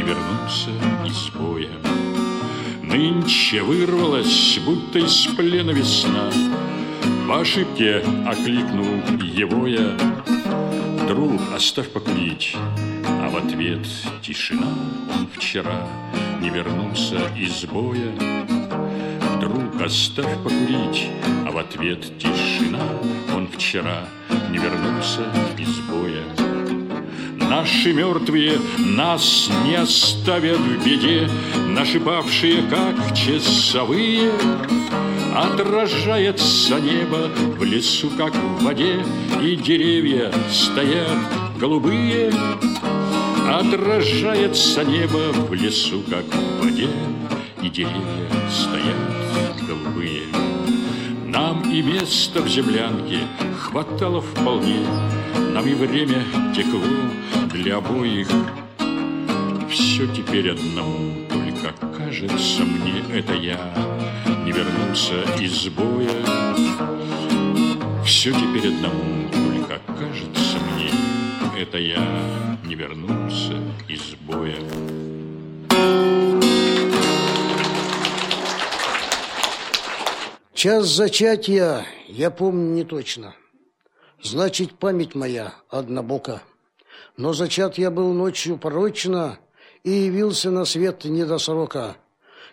[0.05, 0.71] не вернулся
[1.07, 1.71] из боя.
[2.83, 6.31] Нынче вырвалась, будто из плена весна,
[7.27, 9.97] По ошибке окликнул его я.
[11.09, 12.55] Друг, оставь покурить,
[13.07, 13.87] а в ответ
[14.23, 14.69] тишина.
[15.17, 15.89] Он вчера
[16.41, 18.13] не вернулся из боя.
[19.41, 21.09] Друг, оставь покурить,
[21.47, 22.87] а в ответ тишина.
[23.35, 24.07] Он вчера
[24.51, 25.23] не вернулся
[25.59, 26.44] из боя.
[27.49, 31.29] Наши мертвые нас не оставят в беде,
[31.69, 34.31] Наши павшие, как часовые,
[35.35, 37.29] Отражается небо
[37.59, 39.05] в лесу, как в воде,
[39.43, 41.19] И деревья стоят
[41.59, 42.33] голубые.
[43.51, 46.89] Отражается небо в лесу, как в воде,
[47.63, 49.14] И деревья стоят.
[51.35, 53.19] Нам и места в землянке
[53.59, 54.87] хватало вполне,
[55.53, 56.23] Нам и время
[56.55, 56.81] текло
[57.53, 58.29] для обоих.
[59.69, 63.59] Все теперь одному, только кажется мне, это я
[64.45, 66.23] не вернулся из боя.
[68.05, 70.91] Все теперь одному, только кажется мне,
[71.61, 72.07] это я
[72.65, 73.55] не вернулся
[73.89, 74.55] из боя.
[80.65, 83.35] Час зачатия я помню не точно.
[84.23, 86.43] Значит, память моя однобока.
[87.19, 89.39] Но зачат я был ночью порочно
[89.83, 91.99] и явился на свет не до срока.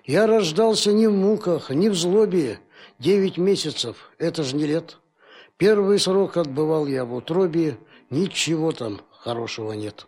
[0.03, 2.59] Я рождался не в муках, не в злобе.
[2.99, 4.97] Девять месяцев– это ж не лет.
[5.55, 7.77] Первый срок отбывал я в утробе,
[8.09, 10.05] ничего там хорошего нет.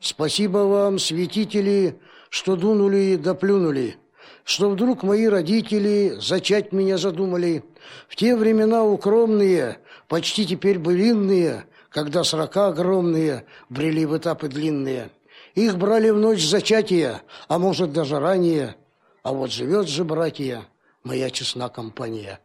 [0.00, 3.98] Спасибо вам, святители, что дунули да плюнули,
[4.46, 7.64] что вдруг мои родители зачать меня задумали.
[8.08, 15.10] В те времена укромные, почти теперь былинные, когда срока огромные брели в этапы длинные.
[15.56, 18.76] Их брали в ночь зачатия, а может даже ранее.
[19.24, 20.62] А вот живет же, братья,
[21.02, 22.38] моя честна компания.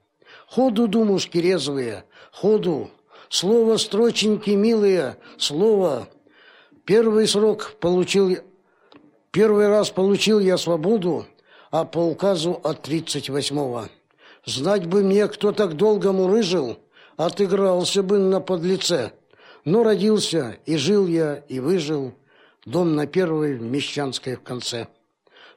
[0.48, 2.90] Ходу, думушки резвые, ходу,
[3.30, 6.10] слово строченьки милые, слово.
[6.84, 8.38] Первый срок получил,
[9.30, 11.28] первый раз получил я свободу,
[11.72, 13.90] а по указу от тридцать восьмого.
[14.46, 16.78] Знать бы мне, кто так долго мурыжил,
[17.16, 19.14] отыгрался бы на подлеце.
[19.64, 22.14] Но родился, и жил я, и выжил,
[22.66, 24.88] дом на первой Мещанской в конце.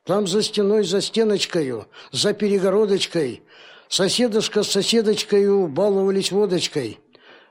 [0.04, 3.42] Там за стеной, за стеночкою, за перегородочкой,
[3.88, 7.00] соседушка с соседочкою баловались водочкой.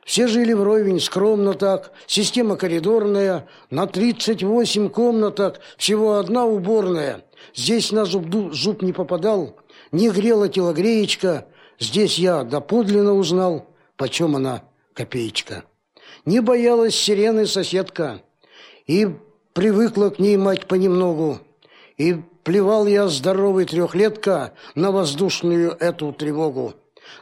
[0.05, 7.23] Все жили вровень, скромно так, система коридорная, на 38 комнаток, всего одна уборная.
[7.55, 9.55] Здесь на зуб, зуб не попадал,
[9.91, 11.47] не грела телогреечка,
[11.79, 13.67] здесь я доподлинно узнал,
[13.97, 14.63] почем она
[14.93, 15.63] копеечка.
[16.25, 18.21] Не боялась сирены соседка,
[18.87, 19.07] и
[19.53, 21.39] привыкла к ней мать понемногу,
[21.97, 26.73] и плевал я здоровый трехлетка на воздушную эту тревогу.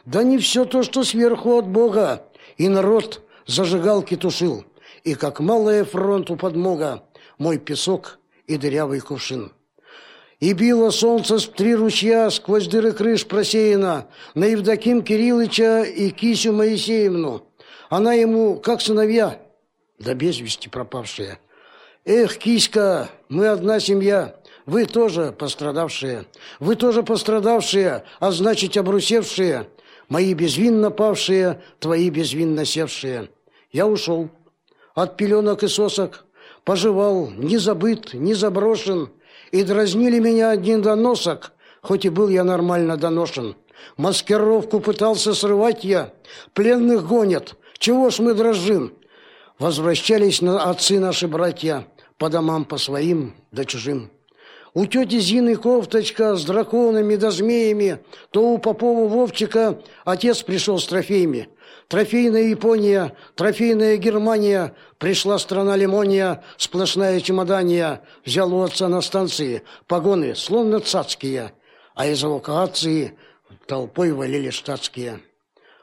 [0.04, 2.24] Да не все то, что сверху от Бога,
[2.56, 4.64] и народ зажигалки тушил,
[5.04, 7.04] и как малая фронту подмога
[7.38, 9.52] мой песок и дырявый кувшин.
[10.42, 16.52] И било солнце с три ручья, сквозь дыры крыш просеяно, на Евдоким Кириллыча и Кисю
[16.52, 17.46] Моисеевну.
[17.90, 19.40] Она ему, как сыновья,
[20.00, 21.38] да без вести пропавшие.
[22.04, 24.34] Эх, Киська, мы одна семья,
[24.66, 26.24] вы тоже пострадавшие.
[26.58, 29.68] Вы тоже пострадавшие, а значит обрусевшие.
[30.08, 33.30] Мои безвинно павшие, твои безвинно севшие.
[33.70, 34.28] Я ушел
[34.96, 36.24] от пеленок и сосок,
[36.64, 39.08] поживал, не забыт, не заброшен,
[39.52, 43.54] и дразнили меня один доносок, хоть и был я нормально доношен.
[43.96, 46.12] Маскировку пытался срывать я,
[46.54, 48.94] пленных гонят, чего ж мы дрожим?
[49.58, 51.86] Возвращались на отцы наши братья
[52.16, 54.10] по домам по своим да чужим.
[54.74, 57.98] У тети Зины кофточка с драконами да змеями,
[58.30, 61.48] то у Попова Вовчика отец пришел с трофеями.
[61.92, 70.34] Трофейная Япония, трофейная Германия, пришла страна Лимония, сплошная чемодания, взял у отца на станции, погоны,
[70.34, 71.52] словно цацкие,
[71.94, 73.18] а из эвакуации
[73.66, 75.20] толпой валили штатские.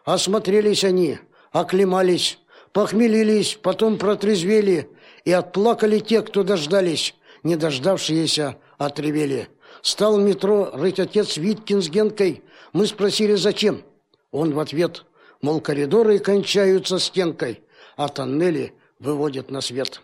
[0.04, 1.20] Осмотрелись они,
[1.52, 2.40] оклемались,
[2.74, 4.90] похмелились, потом протрезвели
[5.26, 7.14] и отплакали те, кто дождались,
[7.44, 9.48] не дождавшиеся отревели.
[9.84, 12.44] Стал метро рыть отец Виткин с Генкой.
[12.74, 13.84] Мы спросили, зачем?
[14.32, 15.06] Он в ответ–
[15.42, 17.64] Мол, коридоры кончаются стенкой,
[17.96, 20.02] а тоннели выводят на свет.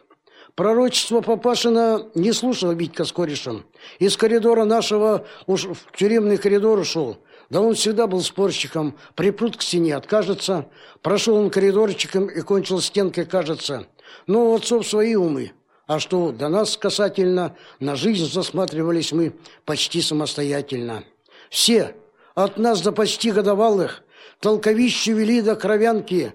[0.56, 3.66] Пророчество Папашина не слушал Витька с корешем.
[4.00, 7.18] Из коридора нашего уж в тюремный коридор ушел.
[7.50, 8.98] Да он всегда был спорщиком.
[9.16, 10.70] Припрут к стене, откажется.
[11.02, 13.88] Прошел он коридорчиком и кончил стенкой, кажется.
[14.28, 15.52] Но у отцов свои умы.
[15.88, 19.34] А что до нас касательно, на жизнь засматривались мы
[19.66, 21.04] почти самостоятельно.
[21.50, 21.96] Все,
[22.34, 24.04] от нас до почти годовалых,
[24.40, 26.34] толковище вели до кровянки,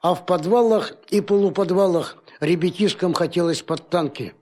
[0.00, 4.34] а в подвалах и полуподвалах ребятишкам хотелось под танки.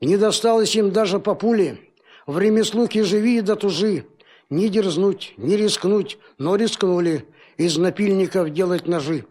[0.00, 1.78] Не досталось им даже по пуле.
[2.26, 4.04] В ремеслухе живи да тужи.
[4.50, 7.26] Не дерзнуть, не рискнуть, но рискнули
[7.56, 9.24] из напильников делать ножи.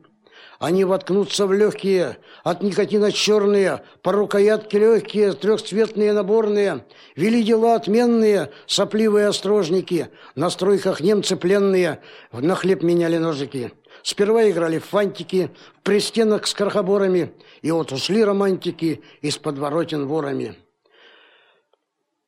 [0.59, 6.85] Они воткнутся в легкие, от никотина черные, по рукоятке легкие, трехцветные наборные.
[7.15, 10.09] Вели дела отменные, сопливые острожники.
[10.35, 12.01] На стройках немцы пленные,
[12.31, 13.71] на хлеб меняли ножики.
[14.01, 20.55] Сперва играли в фантики, в пристенах с крохоборами, и вот ушли романтики из подворотен ворами.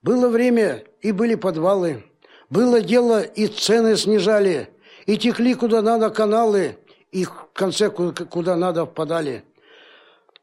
[0.03, 2.03] Было время, и были подвалы.
[2.49, 4.69] Было дело, и цены снижали,
[5.07, 6.77] и текли куда надо каналы,
[7.11, 9.43] их в конце куда надо впадали.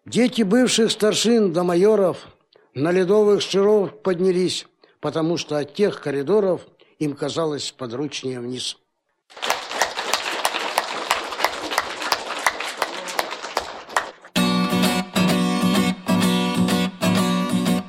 [0.05, 2.29] Дети бывших старшин до майоров
[2.75, 4.67] на ледовых шаров поднялись,
[5.01, 6.63] потому что от тех коридоров
[6.99, 8.77] им казалось подручнее вниз.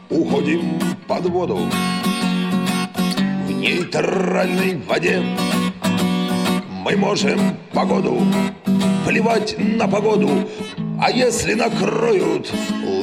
[0.09, 1.59] Уходим под воду
[3.45, 5.46] в нейтральной воде.
[6.88, 7.38] Мы можем
[7.73, 8.17] погоду
[9.05, 10.47] плевать на погоду,
[11.01, 12.49] а если накроют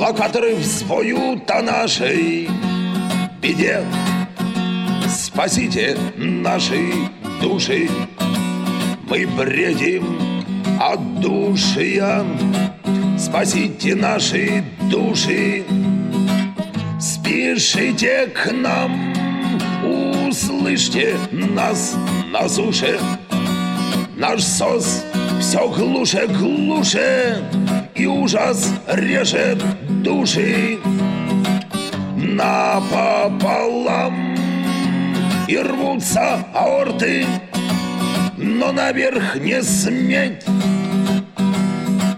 [0.00, 2.48] локаторы взвоют о нашей
[3.42, 3.84] беде,
[5.06, 6.94] спасите наши
[7.42, 7.90] души,
[9.06, 10.42] мы бредим
[10.80, 12.02] от души,
[13.18, 15.62] спасите наши души,
[16.98, 19.12] спешите к нам,
[19.84, 21.96] услышьте нас
[22.32, 22.98] на суше,
[24.16, 25.04] наш сос
[25.40, 27.42] все глуше, глуше,
[27.94, 29.62] и ужас режет
[30.02, 30.78] души
[32.16, 33.54] напополам
[35.46, 37.26] И рвутся аорты,
[38.36, 40.44] но наверх не сметь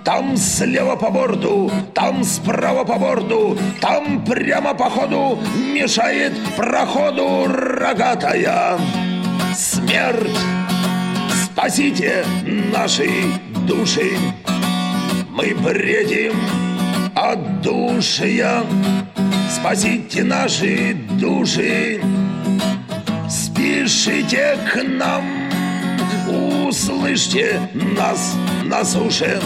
[0.05, 5.37] там слева по борду, там справа по борду, там прямо по ходу
[5.75, 8.79] мешает проходу рогатая
[9.53, 10.39] смерть.
[11.67, 12.25] Спасите
[12.73, 13.11] наши
[13.67, 14.17] души,
[15.29, 16.35] мы бредим
[17.17, 18.63] от душия.
[19.51, 22.01] Спасите наши души,
[23.29, 25.25] спешите к нам,
[26.69, 29.41] услышьте нас на суше.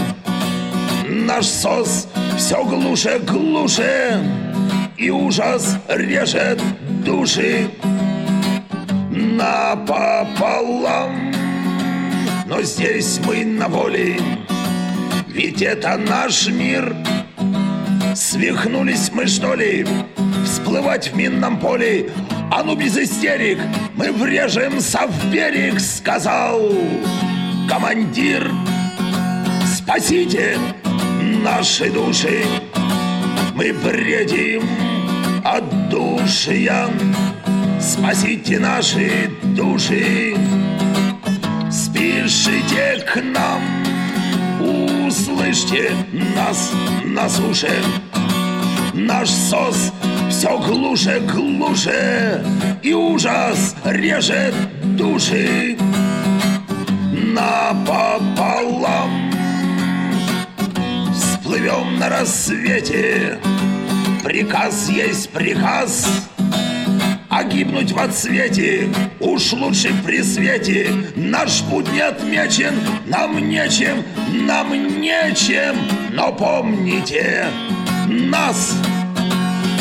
[1.09, 2.07] Наш сос
[2.37, 4.23] все глуше, глуше,
[4.99, 6.61] И ужас режет
[7.03, 7.71] души
[9.11, 11.30] напополам.
[12.51, 14.19] Но здесь мы на воле,
[15.29, 16.97] ведь это наш мир.
[18.17, 19.87] Свихнулись мы, что ли,
[20.45, 22.11] всплывать в минном поле?
[22.51, 23.61] А ну без истерик,
[23.95, 26.61] мы врежемся в берег, сказал
[27.69, 28.51] командир.
[29.73, 30.59] Спасите
[31.45, 32.45] наши души
[33.55, 34.63] Мы бредим
[35.45, 36.89] от душия
[37.81, 40.35] Спасите наши души
[41.91, 43.61] Спешите к нам.
[44.61, 45.91] Услышьте
[46.37, 46.73] нас
[47.05, 47.83] на суше.
[48.95, 49.93] Наш сос
[50.29, 52.45] все глуше, глуше
[52.83, 54.55] И ужас режет
[54.97, 55.77] души.
[57.35, 58.71] Напополам
[61.43, 63.39] плывем на рассвете.
[64.23, 66.09] Приказ есть приказ,
[67.41, 68.89] а гибнуть в отсвете.
[69.19, 70.91] Уж лучше при свете.
[71.17, 72.75] Наш путь не отмечен
[73.07, 74.05] Нам нечем,
[74.47, 75.77] нам нечем.
[76.13, 77.47] Но помните
[78.09, 78.77] нас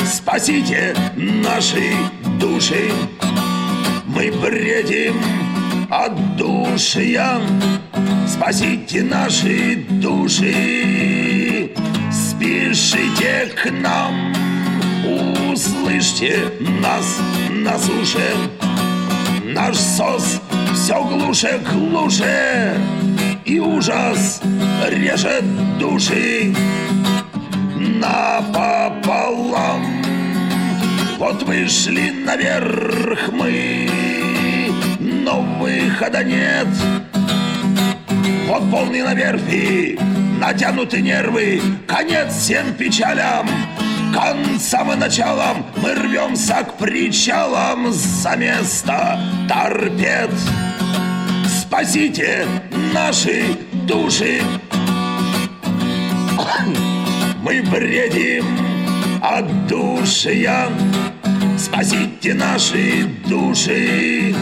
[0.06, 1.92] Спасите наши
[2.40, 2.92] души.
[4.06, 5.22] Мы бредим
[5.90, 7.42] от душия
[8.26, 11.72] Спасите наши души.
[12.10, 14.34] Спешите к нам.
[15.52, 16.52] Услышьте
[16.82, 17.20] нас
[17.64, 18.36] на суше.
[19.44, 20.42] Наш сос
[20.74, 22.76] все глуше, глуше
[23.46, 24.42] И ужас
[24.88, 25.44] режет
[25.78, 26.56] души.
[28.02, 29.44] Напополам
[31.18, 33.90] Вот вышли наверх мы
[35.00, 36.68] Но выхода нет.
[38.48, 40.00] Вот полный на верфи,
[40.40, 43.48] натянуты нервы, конец всем печалям.
[44.14, 50.32] Концам и началом мы рвемся к причалам за место торпед.
[51.48, 52.48] Спасите
[52.94, 53.58] наши
[53.88, 54.42] души.
[57.42, 58.46] Мы бредим
[59.22, 60.68] от душия.
[61.58, 64.36] Спасите наши души.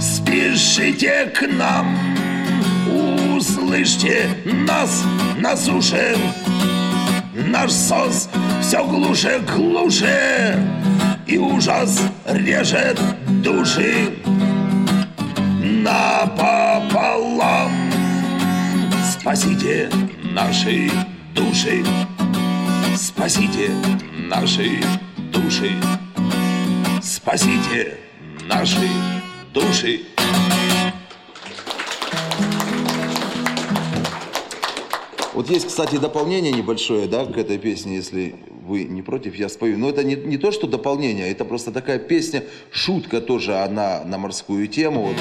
[0.00, 1.96] Спешите к нам
[3.36, 5.04] Услышьте нас
[5.38, 6.16] на суше
[7.54, 8.28] Наш сос
[8.60, 10.58] все глуше, глуше
[11.24, 13.00] И ужас режет
[13.44, 14.10] души.
[15.62, 16.90] Напополам
[19.08, 19.88] Спасите
[20.24, 20.90] наши
[21.32, 21.84] души
[22.96, 23.70] Спасите
[24.28, 24.82] наши
[25.32, 25.76] души
[27.00, 27.98] Спасите
[28.48, 28.88] наши
[29.52, 30.13] души
[35.34, 39.76] Вот есть, кстати, дополнение небольшое, да, к этой песне, если вы не против, я спою.
[39.78, 44.16] Но это не, не то, что дополнение, это просто такая песня, шутка тоже, она на
[44.16, 45.08] морскую тему.
[45.08, 45.16] Вот.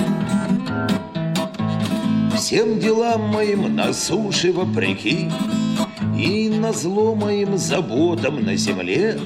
[2.37, 5.29] Всем делам моим на суше вопреки
[6.17, 9.17] И на зло моим заботам на земле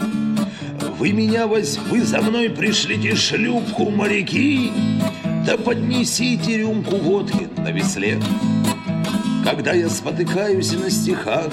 [0.99, 1.79] Вы меня воз...
[1.89, 4.71] вы за мной пришлите шлюпку моряки
[5.47, 8.19] Да поднесите рюмку водки на весле
[9.49, 11.47] когда я спотыкаюсь на стихах,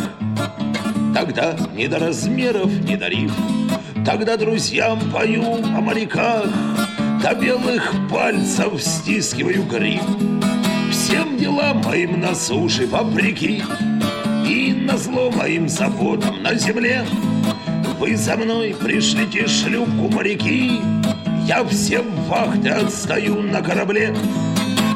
[1.15, 3.33] Тогда не до размеров, не до риф,
[4.05, 6.49] Тогда друзьям пою о моряках,
[7.23, 10.03] До белых пальцев стискиваю гриф.
[10.91, 13.63] Всем делам моим на суше вопреки
[14.45, 17.05] И на зло моим заботам на земле.
[18.01, 20.81] Вы за мной пришлите шлюпку моряки
[21.47, 24.13] Я всем вахты отстаю на корабле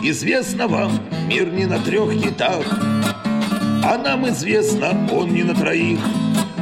[0.02, 0.92] Известно вам,
[1.26, 2.64] мир не на трех китах,
[3.84, 5.98] А нам известно, он не на троих.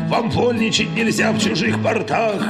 [0.08, 2.42] Вам вольничать нельзя в чужих портах,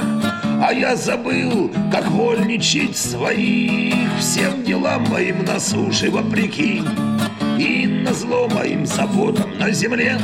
[0.63, 3.93] А я забыл, как вольничать своих.
[4.19, 6.81] Всем делам моим на суше вопреки,
[7.59, 10.17] И на зло моим заботам на земле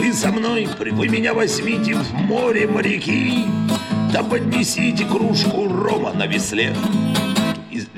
[0.00, 3.44] вы со мной, вы меня возьмите в море моряки,
[4.12, 6.74] да поднесите кружку рома на весле.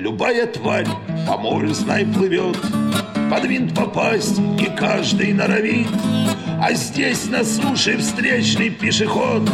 [0.03, 0.89] Любая тварь
[1.29, 2.59] по морю, знай, плывет,
[3.31, 5.87] под винт попасть и каждый норовит.
[6.61, 9.49] А здесь на суше встречный пешеход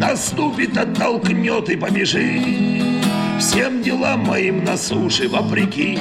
[0.00, 2.42] Наступит, оттолкнет и побежит.
[3.38, 5.96] Всем делам моим на суше вопреки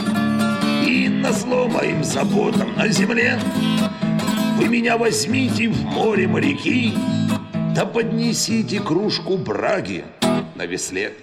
[0.84, 3.40] И на зло моим заботам на земле.
[4.58, 6.96] Вы меня возьмите в море моряки
[7.76, 10.04] Да поднесите кружку браги
[10.56, 11.14] на весле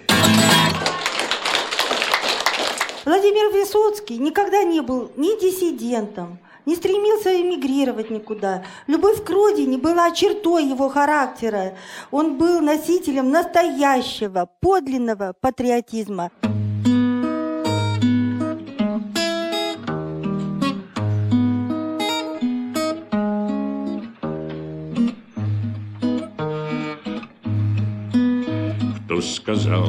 [3.05, 8.63] Владимир Высоцкий никогда не был ни диссидентом, не стремился эмигрировать никуда.
[8.87, 11.75] Любовь к родине была чертой его характера.
[12.09, 16.31] Он был носителем настоящего, подлинного патриотизма.
[29.05, 29.85] Кто сказал,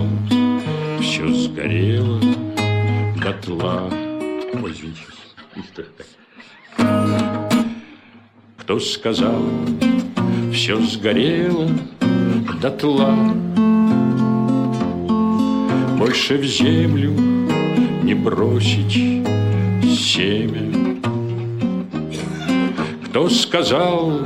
[1.01, 2.21] все сгорело
[3.27, 3.91] дотла.
[4.63, 5.03] Ой, извините.
[8.59, 9.43] Кто сказал,
[10.53, 11.69] все сгорело
[12.61, 13.15] дотла,
[15.99, 17.13] Больше в землю
[18.05, 18.93] не бросить
[19.83, 20.97] семя.
[23.07, 24.21] Кто сказал,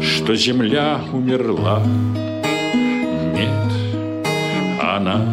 [0.00, 1.82] что земля умерла?
[3.34, 3.72] Нет,
[4.80, 5.24] она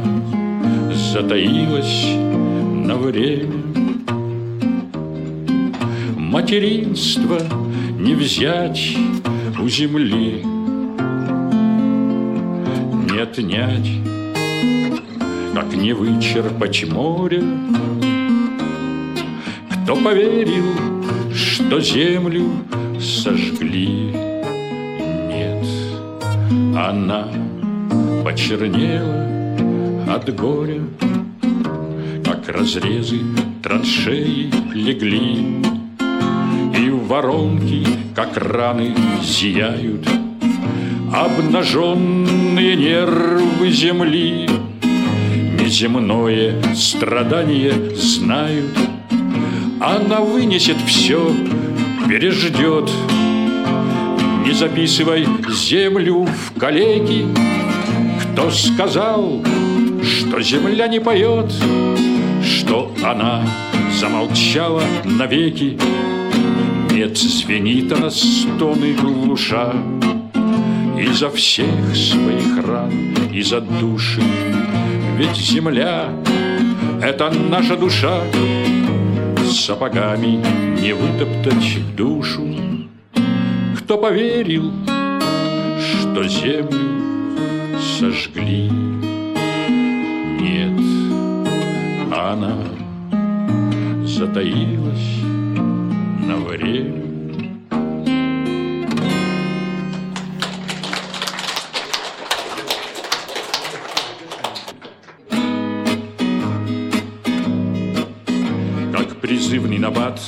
[1.15, 2.07] затаилась
[2.85, 3.63] на время
[6.17, 7.39] материнство
[7.97, 8.97] не взять
[9.57, 10.43] у земли,
[13.09, 13.89] не отнять,
[15.53, 17.41] как не вычерпать море.
[19.69, 20.65] Кто поверил,
[21.33, 22.51] что землю
[22.99, 24.11] сожгли?
[25.29, 25.65] Нет,
[26.75, 27.29] она
[28.25, 29.25] почернела
[30.07, 30.81] от горя,
[32.45, 33.21] как разрезы
[33.63, 35.63] траншеи легли.
[37.07, 37.85] Воронки,
[38.15, 40.07] как раны, зияют
[41.13, 44.49] Обнаженные нервы земли.
[45.59, 48.75] Неземное страдание знают.
[49.79, 51.31] Она вынесет все,
[52.09, 52.89] переждет
[54.45, 57.27] Не записывай землю в калеки.
[58.23, 59.43] Кто сказал,
[60.01, 61.53] что земля не поет
[63.05, 63.45] она
[63.99, 65.77] замолчала навеки.
[66.91, 69.73] Нет, звенит она стоны глуша
[70.97, 72.91] Изо всех своих ран,
[73.31, 74.23] изо души.
[75.17, 76.09] Ведь земля—
[77.01, 78.21] это наша душа.
[79.51, 80.41] Сапогами
[80.81, 82.43] не вытоптать душу.
[83.77, 84.71] Кто поверил,
[85.79, 88.69] что землю сожгли?
[90.39, 90.81] Нет,
[92.11, 92.74] она
[94.15, 95.19] затаилась
[96.25, 97.03] на время.
[108.93, 110.21] Как призывный набат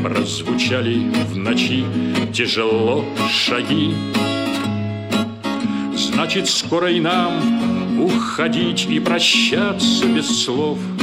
[0.00, 1.84] прозвучали в ночи
[2.32, 3.94] тяжело шаги.
[5.96, 10.78] Значит, скоро и нам уходить и прощаться без слов–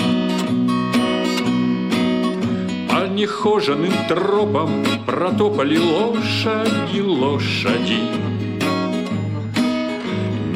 [3.22, 7.99] нехоженным тропам Протопали лошади, лошади.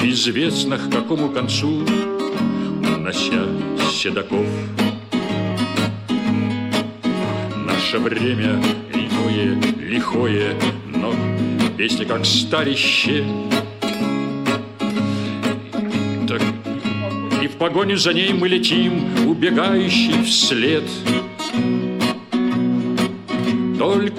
[0.01, 1.83] Неизвестно к какому концу,
[2.95, 3.45] Унося
[3.91, 4.47] седаков.
[7.65, 8.61] Наше время
[8.93, 10.55] иное, лихое,
[10.87, 11.13] Но
[11.77, 13.25] песня как старище.
[16.27, 16.41] Так
[17.43, 20.83] и в погоню за ней мы летим, Убегающий вслед—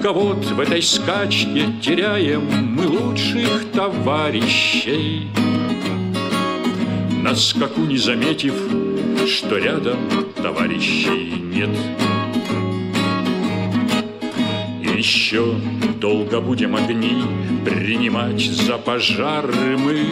[0.03, 2.41] вот в этой скачке теряем
[2.75, 5.27] мы лучших товарищей.
[7.23, 8.53] На скаку не заметив,
[9.27, 9.97] что рядом
[10.35, 11.69] товарищей нет.
[14.81, 15.55] И еще
[15.99, 17.23] долго будем огни
[17.65, 20.05] принимать за пожары мы.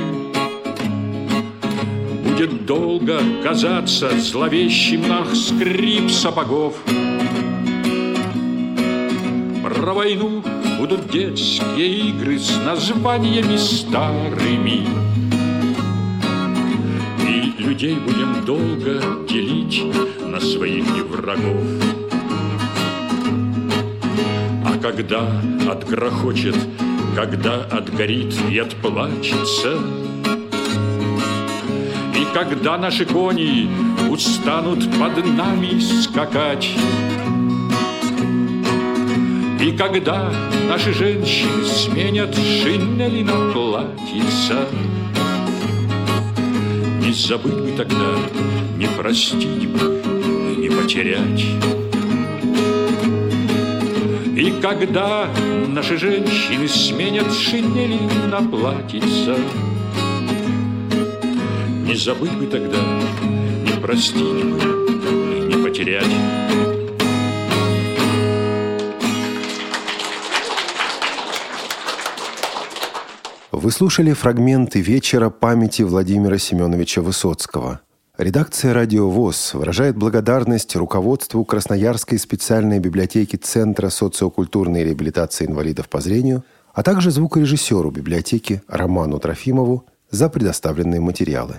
[2.23, 6.75] Будет долго казаться зловещим нах скрип сапогов—
[9.70, 10.43] про войну
[10.78, 14.86] будут детские игры с названиями старыми.
[17.28, 19.82] И людей будем долго делить
[20.22, 21.63] на своих и врагов.
[24.66, 25.28] А когда
[25.70, 26.55] отгрохочет
[27.16, 29.78] когда отгорит и отплачется.
[32.13, 33.70] И когда наши кони
[34.09, 36.70] устанут под нами скакать,
[39.66, 40.32] и когда
[40.70, 44.68] наши женщины сменят шинели на платьица,
[47.01, 48.11] Не забыть бы тогда,
[48.78, 50.01] не простить бы
[50.51, 51.45] и не потерять.
[54.38, 55.30] И когда
[55.68, 57.99] наши женщины сменят шинели
[58.30, 59.36] на платьица,
[61.88, 62.78] Не забыть бы тогда,
[63.66, 64.59] не простить бы
[65.38, 66.44] и не потерять.
[73.66, 77.80] Вы слушали фрагменты вечера памяти Владимира Семеновича Высоцкого.
[78.16, 86.43] Редакция «Радио ВОЗ» выражает благодарность руководству Красноярской специальной библиотеки Центра социокультурной реабилитации инвалидов по зрению,
[86.76, 91.55] а также звукорежиссеру библиотеки Роману Трофимову за предоставленные материалы.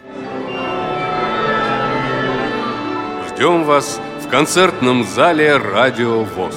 [3.31, 6.55] Ждем вас в концертном зале «Радио ВОЗ».